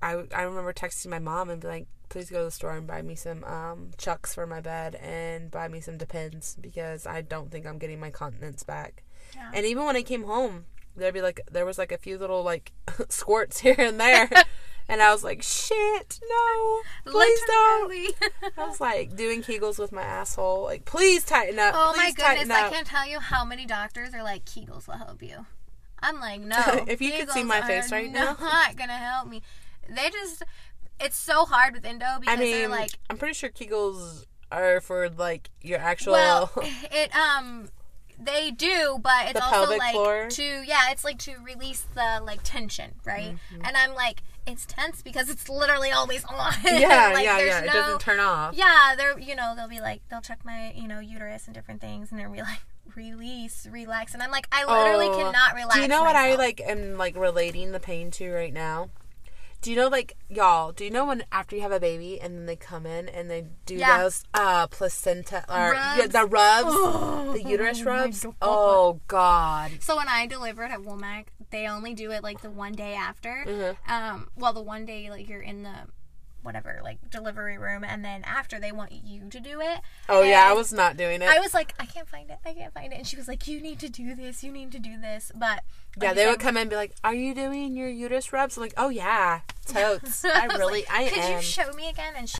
I 0.00 0.22
I 0.34 0.42
remember 0.42 0.72
texting 0.72 1.08
my 1.08 1.18
mom 1.18 1.50
and 1.50 1.60
be 1.60 1.66
like, 1.66 1.88
please 2.08 2.30
go 2.30 2.38
to 2.38 2.44
the 2.44 2.50
store 2.50 2.76
and 2.76 2.86
buy 2.86 3.02
me 3.02 3.16
some 3.16 3.42
um, 3.42 3.90
chucks 3.98 4.34
for 4.34 4.46
my 4.46 4.60
bed 4.60 4.94
and 4.94 5.50
buy 5.50 5.66
me 5.66 5.80
some 5.80 5.98
Depends 5.98 6.56
because 6.60 7.06
I 7.06 7.22
don't 7.22 7.50
think 7.50 7.66
I'm 7.66 7.78
getting 7.78 7.98
my 7.98 8.10
continence 8.10 8.62
back. 8.62 9.02
Yeah. 9.34 9.50
And 9.52 9.66
even 9.66 9.84
when 9.84 9.96
I 9.96 10.02
came 10.02 10.24
home, 10.24 10.66
there'd 10.96 11.12
be 11.12 11.22
like 11.22 11.40
there 11.50 11.66
was 11.66 11.76
like 11.76 11.90
a 11.90 11.98
few 11.98 12.18
little 12.18 12.44
like 12.44 12.72
squirts 13.08 13.58
here 13.58 13.74
and 13.78 14.00
there, 14.00 14.30
and 14.88 15.02
I 15.02 15.12
was 15.12 15.22
like, 15.22 15.42
shit, 15.42 16.20
no, 16.28 16.80
please 17.04 17.40
don't. 17.46 18.14
I 18.56 18.66
was 18.66 18.80
like 18.80 19.16
doing 19.16 19.42
Kegels 19.42 19.78
with 19.78 19.92
my 19.92 20.02
asshole, 20.02 20.64
like 20.64 20.84
please 20.84 21.24
tighten 21.24 21.58
up. 21.58 21.74
oh 21.76 21.94
my 21.96 22.12
goodness, 22.12 22.50
I 22.50 22.70
can't 22.70 22.86
tell 22.86 23.06
you 23.06 23.20
how 23.20 23.44
many 23.44 23.66
doctors 23.66 24.14
are 24.14 24.22
like 24.22 24.44
Kegels 24.44 24.86
will 24.88 24.94
help 24.94 25.22
you. 25.22 25.46
I'm 26.00 26.20
like, 26.20 26.40
no. 26.40 26.84
If 26.88 27.00
you 27.00 27.12
could 27.12 27.30
see 27.30 27.44
my 27.44 27.60
face 27.62 27.92
right 27.92 28.10
now. 28.10 28.36
not 28.40 28.76
gonna 28.76 28.92
help 28.92 29.28
me. 29.28 29.42
They 29.88 30.10
just, 30.10 30.42
it's 31.00 31.16
so 31.16 31.44
hard 31.44 31.74
with 31.74 31.84
endo 31.84 32.06
because 32.20 32.38
I 32.38 32.40
mean, 32.40 32.52
they're 32.52 32.68
like, 32.68 32.92
I'm 33.10 33.18
pretty 33.18 33.34
sure 33.34 33.50
Kegels 33.50 34.24
are 34.50 34.80
for 34.80 35.08
like 35.10 35.50
your 35.62 35.78
actual. 35.78 36.12
well, 36.12 36.50
it 36.92 37.14
um, 37.14 37.68
they 38.18 38.50
do, 38.50 38.98
but 39.02 39.26
it's 39.26 39.34
The 39.38 39.44
also 39.44 39.76
like 39.76 39.92
floor? 39.92 40.28
to 40.30 40.42
yeah, 40.42 40.90
it's 40.90 41.04
like 41.04 41.18
to 41.20 41.36
release 41.44 41.86
the 41.94 42.20
like 42.24 42.40
tension, 42.42 42.92
right? 43.04 43.36
Mm-hmm. 43.52 43.64
And 43.64 43.76
I'm 43.76 43.94
like, 43.94 44.22
it's 44.46 44.66
tense 44.66 45.02
because 45.02 45.28
it's 45.28 45.48
literally 45.48 45.90
always 45.92 46.24
on. 46.24 46.52
yeah, 46.64 47.10
Like, 47.14 47.24
yeah, 47.24 47.36
there's 47.38 47.48
yeah. 47.48 47.62
It 47.64 47.72
doesn't 47.72 48.00
turn 48.00 48.18
off. 48.20 48.54
Yeah, 48.54 48.94
they're 48.96 49.18
you 49.18 49.36
know 49.36 49.54
they'll 49.56 49.68
be 49.68 49.80
like 49.80 50.00
they'll 50.08 50.20
check 50.20 50.44
my 50.44 50.72
you 50.74 50.88
know 50.88 51.00
uterus 51.00 51.46
and 51.46 51.54
different 51.54 51.80
things, 51.80 52.10
and 52.10 52.18
they'll 52.20 52.30
be 52.32 52.40
like 52.42 52.60
release, 52.96 53.66
relax, 53.70 54.14
and 54.14 54.22
I'm 54.22 54.30
like 54.30 54.48
I 54.50 54.64
literally 54.64 55.06
Oh, 55.08 55.16
cannot 55.16 55.54
relax. 55.54 55.74
Do 55.76 55.82
you 55.82 55.88
know 55.88 56.02
what 56.02 56.16
I 56.16 56.34
like 56.34 56.60
am 56.60 56.96
like 56.96 57.16
relating 57.16 57.72
the 57.72 57.80
pain 57.80 58.10
to 58.12 58.30
right 58.32 58.52
now? 58.52 58.90
Do 59.60 59.70
you 59.70 59.76
know 59.76 59.88
like 59.88 60.16
y'all? 60.28 60.70
Do 60.72 60.84
you 60.84 60.90
know 60.90 61.06
when 61.06 61.24
after 61.32 61.56
you 61.56 61.62
have 61.62 61.72
a 61.72 61.80
baby 61.80 62.20
and 62.20 62.34
then 62.36 62.46
they 62.46 62.54
come 62.56 62.86
in 62.86 63.08
and 63.08 63.28
they 63.28 63.46
do 63.66 63.74
Yeah. 63.74 63.98
those 64.02 64.24
uh 64.32 64.68
placenta 64.68 65.44
or 65.48 65.72
Rubs. 65.72 65.98
yeah, 65.98 66.06
the 66.06 66.26
rubs, 66.26 66.68
Oh, 66.70 67.32
the 67.32 67.42
uterus 67.42 67.82
rubs? 67.82 68.22
God. 68.22 68.34
Oh 68.40 69.00
God! 69.08 69.72
So 69.80 69.96
when 69.96 70.06
I 70.08 70.26
delivered 70.26 70.70
at 70.70 70.78
Womack, 70.80 71.26
they 71.50 71.66
only 71.66 71.92
do 71.92 72.12
it 72.12 72.22
like 72.22 72.40
the 72.40 72.50
one 72.50 72.72
day 72.72 72.94
after. 72.94 73.44
Mhm. 73.46 73.76
Um, 73.90 74.28
well, 74.36 74.52
the 74.52 74.62
one 74.62 74.86
day 74.86 75.10
like 75.10 75.28
you're 75.28 75.42
in 75.42 75.64
the 75.64 75.74
whatever 76.48 76.80
like 76.82 77.10
delivery 77.10 77.58
room, 77.58 77.84
and 77.84 78.02
then 78.02 78.24
after 78.24 78.58
they 78.58 78.72
want 78.72 78.90
you 78.90 79.28
to 79.28 79.38
do 79.38 79.60
it. 79.60 79.80
Oh 80.08 80.22
yeah, 80.22 80.48
I 80.48 80.54
was 80.54 80.72
not 80.72 80.96
doing 80.96 81.20
it. 81.20 81.28
I 81.28 81.38
was 81.40 81.52
like, 81.52 81.74
I 81.78 81.84
can't 81.84 82.08
find 82.08 82.30
it. 82.30 82.38
I 82.44 82.54
can't 82.54 82.72
find 82.72 82.90
it. 82.90 82.96
And 82.96 83.06
she 83.06 83.16
was 83.16 83.28
like, 83.28 83.46
You 83.46 83.60
need 83.60 83.78
to 83.80 83.88
do 83.90 84.14
this. 84.14 84.42
You 84.42 84.50
need 84.50 84.72
to 84.72 84.78
do 84.78 84.98
this. 84.98 85.30
But 85.34 85.62
yeah, 86.00 86.14
they 86.14 86.26
I 86.26 86.30
would 86.30 86.40
come 86.40 86.56
in 86.56 86.62
and 86.62 86.70
be 86.70 86.76
like, 86.76 86.94
"Are 87.04 87.14
you 87.14 87.34
doing 87.34 87.76
your 87.76 87.88
uterus 87.88 88.32
rubs?" 88.32 88.56
I'm 88.56 88.62
like, 88.62 88.74
"Oh 88.76 88.88
yeah, 88.88 89.40
totes. 89.66 90.24
I, 90.24 90.46
was 90.46 90.58
really, 90.58 90.80
like, 90.80 90.90
I 90.90 91.08
Could 91.08 91.18
am." 91.18 91.36
you 91.36 91.42
show 91.42 91.72
me 91.72 91.88
again? 91.88 92.14
And 92.16 92.28
she, 92.28 92.38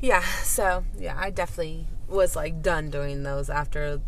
Yeah, 0.00 0.24
so 0.42 0.84
yeah, 0.98 1.16
I 1.18 1.30
definitely 1.30 1.86
was 2.08 2.34
like 2.34 2.62
done 2.62 2.90
doing 2.90 3.22
those 3.22 3.50
after 3.50 4.00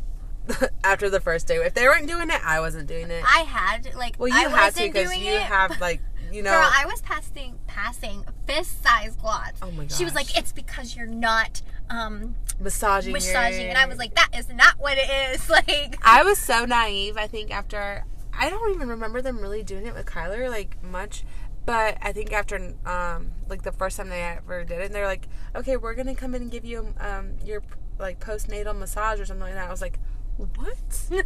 after 0.84 1.10
the 1.10 1.20
first 1.20 1.46
day. 1.46 1.56
If 1.56 1.74
they 1.74 1.84
weren't 1.84 2.08
doing 2.08 2.30
it, 2.30 2.40
I 2.44 2.60
wasn't 2.60 2.88
doing 2.88 3.10
it. 3.10 3.22
I 3.26 3.40
had 3.40 3.94
like 3.94 4.16
well, 4.18 4.28
you 4.28 4.34
I 4.34 4.48
had 4.48 4.74
to 4.76 4.82
because 4.82 5.16
you 5.16 5.34
it, 5.34 5.42
have 5.42 5.80
like 5.80 6.00
you 6.32 6.42
know. 6.42 6.50
Girl, 6.50 6.70
I 6.72 6.86
was 6.86 7.00
passing 7.02 7.58
passing 7.66 8.24
fist 8.46 8.82
size 8.82 9.16
glots. 9.16 9.58
Oh 9.62 9.70
my 9.70 9.84
god. 9.84 9.92
She 9.92 10.04
was 10.04 10.14
like, 10.14 10.36
"It's 10.38 10.52
because 10.52 10.96
you're 10.96 11.06
not 11.06 11.62
um 11.88 12.34
massaging, 12.58 13.12
massaging," 13.12 13.60
your- 13.62 13.68
and 13.70 13.78
I 13.78 13.86
was 13.86 13.98
like, 13.98 14.14
"That 14.14 14.28
is 14.36 14.48
not 14.48 14.78
what 14.78 14.96
it 14.98 15.08
is." 15.34 15.48
Like, 15.50 15.98
I 16.02 16.22
was 16.22 16.38
so 16.38 16.64
naive. 16.64 17.16
I 17.16 17.26
think 17.26 17.50
after 17.50 18.04
I 18.32 18.48
don't 18.50 18.74
even 18.74 18.88
remember 18.88 19.20
them 19.22 19.40
really 19.40 19.62
doing 19.62 19.86
it 19.86 19.94
with 19.94 20.06
Kyler 20.06 20.48
like 20.48 20.82
much, 20.82 21.24
but 21.66 21.98
I 22.00 22.12
think 22.12 22.32
after 22.32 22.74
um 22.86 23.32
like 23.48 23.62
the 23.62 23.72
first 23.72 23.96
time 23.96 24.08
they 24.08 24.22
ever 24.22 24.64
did 24.64 24.80
it, 24.80 24.92
they're 24.92 25.06
like, 25.06 25.26
okay, 25.56 25.76
we're 25.76 25.94
gonna 25.94 26.14
come 26.14 26.34
in 26.34 26.42
and 26.42 26.50
give 26.50 26.64
you 26.64 26.94
um 27.00 27.32
your 27.44 27.62
like 27.98 28.20
postnatal 28.20 28.76
massage 28.78 29.20
or 29.20 29.26
something 29.26 29.42
like 29.44 29.54
that. 29.54 29.68
I 29.68 29.70
was 29.70 29.82
like. 29.82 29.98
What? 30.56 31.24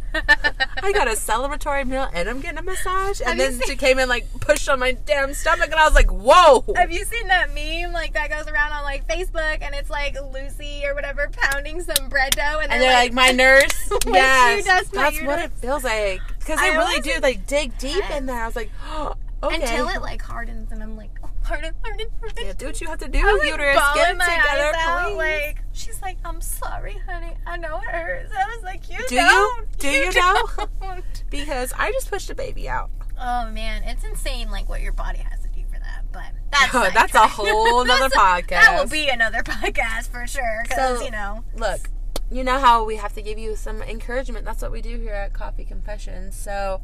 I 0.83 0.91
got 0.91 1.07
a 1.07 1.11
celebratory 1.11 1.85
meal 1.87 2.07
and 2.13 2.27
I'm 2.29 2.41
getting 2.41 2.59
a 2.59 2.61
massage, 2.61 3.21
and 3.25 3.39
then 3.39 3.59
she 3.65 3.75
came 3.75 3.99
in 3.99 4.09
like 4.09 4.27
pushed 4.39 4.67
on 4.69 4.79
my 4.79 4.91
damn 5.05 5.33
stomach, 5.33 5.71
and 5.71 5.75
I 5.75 5.85
was 5.85 5.93
like, 5.93 6.11
"Whoa!" 6.11 6.65
Have 6.75 6.91
you 6.91 7.05
seen 7.05 7.27
that 7.27 7.53
meme 7.53 7.91
like 7.93 8.13
that 8.13 8.29
goes 8.29 8.47
around 8.47 8.71
on 8.73 8.83
like 8.83 9.07
Facebook 9.07 9.59
and 9.61 9.73
it's 9.75 9.89
like 9.89 10.15
Lucy 10.33 10.83
or 10.85 10.93
whatever 10.95 11.29
pounding 11.31 11.81
some 11.81 12.09
bread 12.09 12.35
dough 12.35 12.59
and 12.61 12.69
they're, 12.69 12.71
And 12.71 12.81
they're 12.81 12.93
like, 12.93 13.13
"My 13.13 13.31
nurse." 13.31 13.89
Yes, 14.07 14.89
that's 14.89 15.21
what 15.21 15.39
it 15.39 15.51
feels 15.53 15.83
like 15.83 16.21
because 16.39 16.59
I 16.59 16.75
really 16.75 17.01
do 17.01 17.11
like 17.21 17.47
dig 17.47 17.77
deep 17.77 18.03
in 18.11 18.25
there. 18.25 18.41
I 18.41 18.45
was 18.45 18.55
like, 18.55 18.71
oh, 18.89 19.15
"Okay." 19.43 19.55
until 19.55 19.87
it 19.89 20.01
like 20.01 20.21
hardens 20.21 20.71
and 20.71 20.81
I'm 20.83 20.95
like, 20.95 21.14
Yeah, 21.49 22.53
do 22.57 22.65
what 22.67 22.81
you 22.81 22.87
have 22.87 22.99
to 22.99 23.07
do, 23.07 23.19
I 23.19 23.23
was 23.33 23.45
uterus. 23.45 23.79
Get 23.95 24.11
it 24.11 24.17
my 24.17 24.25
together, 24.25 24.67
eyes 24.67 24.75
out, 24.77 25.07
please. 25.09 25.17
Like 25.17 25.57
she's 25.73 26.01
like, 26.01 26.17
I'm 26.25 26.41
sorry, 26.41 26.97
honey. 27.07 27.35
I 27.45 27.57
know 27.57 27.77
it 27.77 27.85
hurts. 27.85 28.31
I 28.35 28.45
was 28.55 28.63
like, 28.63 28.89
you 28.89 28.97
Do 29.07 29.15
you? 29.15 29.21
don't. 29.21 29.77
Do 29.79 29.87
you 29.89 30.11
know? 30.13 30.47
don't." 30.81 31.23
because 31.29 31.73
I 31.77 31.91
just 31.91 32.09
pushed 32.09 32.29
a 32.29 32.35
baby 32.35 32.67
out. 32.69 32.89
oh 33.19 33.49
man, 33.51 33.83
it's 33.83 34.03
insane. 34.03 34.49
Like 34.51 34.67
what 34.69 34.81
your 34.81 34.93
body 34.93 35.19
has 35.19 35.41
to 35.41 35.49
do 35.49 35.61
for 35.71 35.79
that. 35.79 36.03
But 36.11 36.25
that's 36.51 36.73
Oh, 36.75 36.89
that's 36.93 37.15
a 37.15 37.27
whole 37.27 37.85
nother 37.85 38.09
podcast. 38.09 38.49
That 38.49 38.77
will 38.79 38.89
be 38.89 39.09
another 39.09 39.39
podcast 39.43 40.09
for 40.09 40.25
sure. 40.27 40.61
Because 40.63 40.99
So- 40.99 41.05
you 41.05 41.11
know, 41.11 41.43
Look, 41.55 41.89
you 42.31 42.43
know 42.43 42.59
how 42.59 42.83
we 42.83 42.95
have 42.97 43.13
to 43.13 43.21
give 43.21 43.37
you 43.37 43.55
some 43.55 43.81
encouragement. 43.81 44.45
That's 44.45 44.61
what 44.61 44.71
we 44.71 44.81
do 44.81 44.97
here 44.97 45.13
at 45.13 45.33
Coffee 45.33 45.63
Confessions. 45.65 46.35
So, 46.35 46.81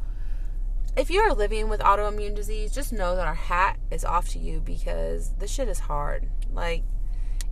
if 0.96 1.10
you 1.10 1.20
are 1.20 1.32
living 1.32 1.68
with 1.68 1.80
autoimmune 1.80 2.34
disease, 2.34 2.72
just 2.72 2.92
know 2.92 3.16
that 3.16 3.26
our 3.26 3.34
hat 3.34 3.78
is 3.90 4.04
off 4.04 4.28
to 4.30 4.38
you 4.38 4.60
because 4.60 5.34
this 5.38 5.50
shit 5.50 5.68
is 5.68 5.80
hard. 5.80 6.28
Like, 6.52 6.82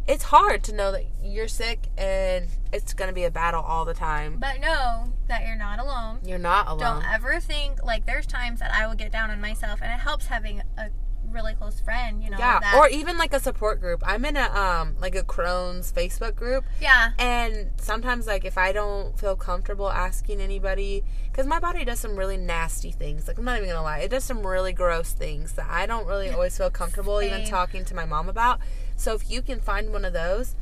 it's 0.07 0.25
hard 0.25 0.63
to 0.65 0.75
know 0.75 0.93
that 0.93 1.05
you're 1.23 1.49
sick 1.49 1.87
and 1.97 2.49
it's 2.73 2.93
gonna 2.95 3.13
be 3.13 3.25
a 3.25 3.31
battle 3.31 3.63
all 3.63 3.85
the 3.85 3.95
time. 3.95 4.39
but 4.41 4.61
know 4.61 5.13
that 5.29 5.47
you're 5.47 5.57
not 5.57 5.79
alone. 5.79 6.19
You're 6.25 6.39
not 6.39 6.67
alone. 6.67 7.03
Don't 7.03 7.13
ever 7.13 7.39
think 7.39 7.83
like 7.85 8.07
there's 8.07 8.27
times 8.27 8.61
that 8.61 8.73
I 8.73 8.87
will 8.87 8.97
get 8.97 9.13
down 9.13 9.31
on 9.31 9.41
myself, 9.41 9.81
and 9.83 9.93
it 9.93 10.01
helps 10.01 10.27
having 10.27 10.63
a 10.77 10.89
really 11.33 11.55
close 11.55 11.81
friend. 11.81 12.23
You 12.23 12.31
know. 12.31 12.39
Yeah, 12.39 12.59
that, 12.61 12.75
or 12.77 12.89
even 12.89 13.19
like 13.19 13.33
a 13.33 13.41
support 13.41 13.81
group. 13.81 14.03
I'm 14.07 14.25
in 14.25 14.37
a 14.37 14.51
um 14.51 14.97
like 15.01 15.15
a 15.15 15.23
Crohn's 15.23 15.93
Facebook 15.93 16.35
group, 16.35 16.65
yeah. 16.81 17.11
and 17.19 17.71
sometimes 17.77 18.27
like 18.27 18.45
if 18.45 18.57
I 18.59 18.73
don't 18.73 19.19
feel 19.19 19.37
comfortable 19.37 19.91
asking 19.91 20.41
anybody, 20.41 21.05
because 21.31 21.47
my 21.47 21.59
body 21.61 21.85
does 21.85 22.01
some 22.01 22.17
really 22.17 22.37
nasty 22.37 22.91
things. 22.91 23.29
Like 23.29 23.39
I'm 23.39 23.45
not 23.45 23.57
even 23.59 23.69
gonna 23.69 23.83
lie, 23.83 23.99
it 23.99 24.11
does 24.11 24.25
some 24.25 24.47
really 24.47 24.73
gross 24.73 25.13
things 25.13 25.53
that 25.55 25.69
I 25.71 25.87
don't 25.87 26.07
really 26.07 26.31
always 26.31 26.57
feel 26.57 26.71
comfortable 26.71 27.21
even 27.23 27.45
talking 27.47 27.85
to 27.87 27.95
my 27.95 28.05
mom 28.05 28.29
about. 28.29 28.61
So 28.97 29.15
if 29.15 29.31
you 29.31 29.41
can 29.43 29.61
find 29.61 29.93
one 29.93 30.05
of 30.05 30.13
those, 30.13 30.57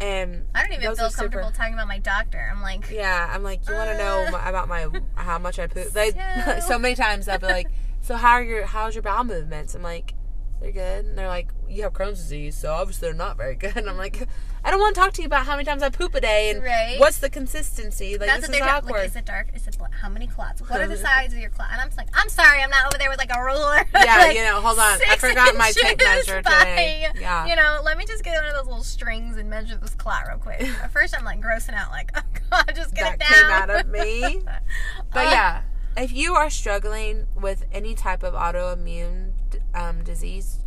and 0.00 0.46
I 0.54 0.62
don't 0.62 0.72
even 0.72 0.96
feel 0.96 1.10
super- 1.10 1.22
comfortable 1.22 1.50
talking 1.52 1.74
about 1.74 1.86
my 1.88 1.98
doctor. 1.98 2.50
I'm 2.52 2.60
like, 2.62 2.90
yeah, 2.90 3.30
I'm 3.32 3.42
like, 3.42 3.68
you 3.68 3.74
want 3.74 3.90
to 3.90 3.98
know 3.98 4.26
Uh. 4.36 4.42
about 4.48 4.66
my 4.68 4.88
how 5.14 5.38
much 5.38 5.58
I 5.58 5.66
poop? 5.66 5.94
Like 5.94 6.16
So- 6.44 6.60
so 6.68 6.78
many 6.78 6.94
times 6.94 7.28
I'll 7.28 7.38
be 7.38 7.46
like, 7.46 7.68
so 8.02 8.16
how 8.16 8.32
are 8.32 8.42
your 8.42 8.66
how's 8.66 8.94
your 8.94 9.02
bowel 9.02 9.24
movements? 9.24 9.74
I'm 9.74 9.82
like, 9.82 10.12
they're 10.60 10.70
good. 10.72 11.06
And 11.06 11.18
they're 11.18 11.26
like, 11.28 11.48
you 11.68 11.82
have 11.82 11.92
Crohn's 11.92 12.18
disease, 12.20 12.56
so 12.56 12.72
obviously 12.72 13.08
they're 13.08 13.16
not 13.16 13.36
very 13.36 13.56
good. 13.56 13.76
And 13.76 13.88
I'm 13.90 13.96
like, 13.96 14.28
I 14.64 14.70
don't 14.70 14.78
want 14.78 14.94
to 14.94 15.00
talk 15.00 15.12
to 15.14 15.22
you 15.22 15.26
about 15.26 15.44
how 15.46 15.52
many 15.56 15.64
times 15.64 15.82
I 15.82 15.88
poop 15.90 16.14
a 16.14 16.20
day 16.20 16.50
and 16.50 16.62
Right. 16.62 17.00
what's 17.00 17.18
the 17.18 17.28
consistency. 17.28 18.16
Like 18.16 18.28
that's 18.28 18.42
this 18.42 18.48
what 18.50 18.54
is 18.54 18.60
they're 18.60 18.68
awkward. 18.76 18.92
like. 18.92 19.06
Is 19.08 19.16
it 19.16 19.24
dark? 19.24 19.48
Is 19.56 19.66
it 19.66 19.76
black? 19.76 19.92
How 19.94 20.08
many 20.08 20.28
clots? 20.28 20.60
What 20.60 20.80
are 20.80 20.86
the 20.86 20.96
sides 20.96 21.32
of 21.34 21.40
your 21.40 21.50
clot? 21.50 21.70
And 21.72 21.80
I'm 21.80 21.88
just 21.88 21.96
like, 21.98 22.08
I'm 22.14 22.28
sorry, 22.28 22.62
I'm 22.62 22.70
not 22.70 22.86
over 22.86 22.96
there 22.98 23.10
with 23.10 23.18
like 23.18 23.34
a 23.34 23.42
ruler. 23.42 23.84
Yeah, 23.94 24.18
Like, 24.18 24.36
you 24.36 24.42
know, 24.44 24.60
hold 24.60 24.78
on. 24.78 24.98
I 25.08 25.16
forgot 25.16 25.56
my 25.56 25.72
tape 25.72 25.98
measure 25.98 26.42
by- 26.42 26.50
today. 26.60 27.08
Yeah. 27.20 27.46
You 27.46 27.56
know, 27.56 27.80
let 27.84 27.98
me 27.98 28.04
just 28.06 28.22
get 28.22 28.36
one 28.36 28.46
of 28.46 28.54
those 28.54 28.66
little 28.66 28.84
strings 28.84 29.36
and 29.36 29.50
measure 29.50 29.76
this 29.76 29.94
clot 29.96 30.28
real 30.28 30.38
quick. 30.38 30.60
At 30.82 30.92
first, 30.92 31.16
I'm 31.18 31.24
like 31.24 31.40
grossing 31.40 31.74
out, 31.74 31.90
like, 31.90 32.12
oh 32.16 32.20
god, 32.50 32.72
just 32.76 32.94
get 32.94 33.18
that 33.18 33.30
it 33.30 33.34
came 33.34 33.50
out 33.50 33.70
of 33.70 33.88
me. 33.90 34.42
But 35.12 35.26
Uh, 35.26 35.30
yeah, 35.30 35.62
if 35.96 36.12
you 36.12 36.34
are 36.34 36.50
struggling 36.50 37.26
with 37.40 37.64
any 37.72 37.94
type 37.94 38.22
of 38.22 38.34
autoimmune 38.34 39.32
um, 39.74 40.02
disease, 40.04 40.60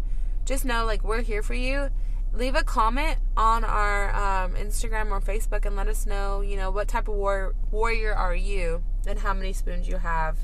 just 0.46 0.66
know 0.66 0.86
like 0.86 1.04
we're 1.04 1.22
here 1.22 1.42
for 1.42 1.54
you. 1.56 1.90
Leave 2.34 2.56
a 2.56 2.64
comment 2.64 3.18
on 3.38 3.64
our 3.64 4.10
um, 4.14 4.54
Instagram 4.56 5.10
or 5.12 5.22
Facebook 5.22 5.66
and 5.66 5.76
let 5.76 5.88
us 5.88 6.06
know, 6.06 6.42
you 6.42 6.58
know, 6.58 6.70
what 6.70 6.88
type 6.90 7.08
of 7.08 7.16
war- 7.16 7.56
warrior 7.72 8.14
are 8.14 8.36
you 8.36 8.84
and 9.08 9.20
how 9.20 9.34
many 9.34 9.54
spoons 9.54 9.88
you 9.88 9.98
have 9.98 10.38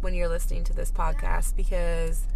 when 0.00 0.14
you're 0.14 0.28
listening 0.28 0.64
to 0.64 0.72
this 0.72 0.90
podcast 0.90 1.54
because 1.54 2.26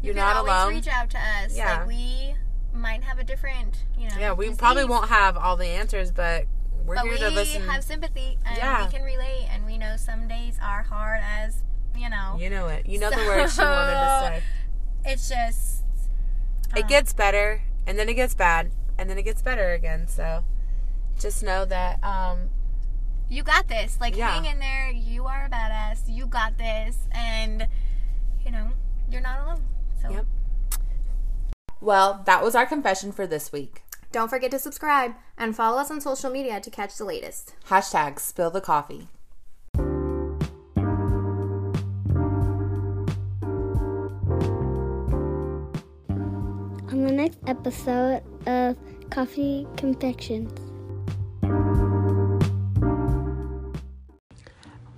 You 0.00 0.06
you're 0.06 0.14
can 0.14 0.34
not 0.34 0.36
alone. 0.44 0.74
reach 0.74 0.88
out 0.88 1.10
to 1.10 1.18
us. 1.18 1.54
Yeah. 1.56 1.80
Like 1.80 1.88
we 1.88 2.34
might 2.72 3.02
have 3.02 3.18
a 3.18 3.24
different, 3.24 3.84
you 3.98 4.08
know. 4.08 4.16
yeah, 4.18 4.32
we 4.32 4.50
probably 4.54 4.86
won't 4.86 5.10
have 5.10 5.36
all 5.36 5.56
the 5.58 5.66
answers, 5.66 6.10
but 6.10 6.46
we're 6.84 6.96
But 6.96 7.04
here 7.04 7.12
we 7.12 7.18
to 7.18 7.28
listen. 7.30 7.62
have 7.62 7.84
sympathy 7.84 8.38
and 8.44 8.56
Yeah. 8.56 8.84
we 8.86 8.90
can 8.92 9.02
relate, 9.02 9.46
and 9.50 9.64
we 9.64 9.78
know 9.78 9.96
some 9.96 10.26
days 10.28 10.58
are 10.62 10.82
hard 10.82 11.20
as 11.22 11.62
you 11.96 12.08
know. 12.08 12.36
you 12.38 12.48
know 12.50 12.68
it. 12.68 12.86
You 12.86 12.98
know 12.98 13.10
the 13.10 13.16
words 13.16 13.54
she 13.54 13.60
wanted 13.62 13.92
to 13.94 14.18
say. 14.20 14.42
It's 15.04 15.28
just 15.28 15.84
it 16.76 16.82
um, 16.84 16.88
gets 16.88 17.12
better 17.12 17.62
and 17.86 17.98
then 17.98 18.08
it 18.08 18.14
gets 18.14 18.34
bad 18.34 18.70
and 18.98 19.10
then 19.10 19.18
it 19.18 19.24
gets 19.24 19.42
better 19.42 19.72
again 19.72 20.06
so 20.08 20.44
just 21.18 21.42
know 21.42 21.64
that 21.66 22.02
um 22.02 22.48
you 23.28 23.42
got 23.42 23.68
this. 23.68 23.98
Like 24.00 24.16
Yeah. 24.16 24.30
hang 24.32 24.44
in 24.44 24.58
there. 24.58 24.90
You 24.90 25.26
are 25.26 25.46
a 25.46 25.48
badass. 25.50 26.02
You 26.08 26.26
got 26.26 26.58
this, 26.58 26.98
and 27.12 27.66
you 28.44 28.50
know 28.50 28.70
you're 29.10 29.22
not 29.22 29.40
alone. 29.40 29.64
So 30.02 30.10
Yep. 30.10 30.26
Well, 31.80 32.22
that 32.26 32.42
was 32.42 32.54
our 32.54 32.66
confession 32.66 33.10
for 33.12 33.26
this 33.26 33.50
week. 33.52 33.81
Don't 34.12 34.28
forget 34.28 34.50
to 34.50 34.58
subscribe 34.58 35.14
and 35.38 35.56
follow 35.56 35.78
us 35.78 35.90
on 35.90 36.02
social 36.02 36.30
media 36.30 36.60
to 36.60 36.70
catch 36.70 36.98
the 36.98 37.04
latest. 37.06 37.54
Hashtag 37.68 38.20
spill 38.20 38.50
the 38.50 38.60
coffee. 38.60 39.08
On 46.90 47.06
the 47.06 47.10
next 47.10 47.38
episode 47.46 48.22
of 48.46 48.76
Coffee 49.08 49.66
Confessions. 49.78 50.52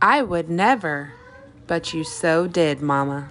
I 0.02 0.22
would 0.22 0.50
never, 0.50 1.12
but 1.68 1.94
you 1.94 2.02
so 2.02 2.48
did, 2.48 2.82
Mama. 2.82 3.28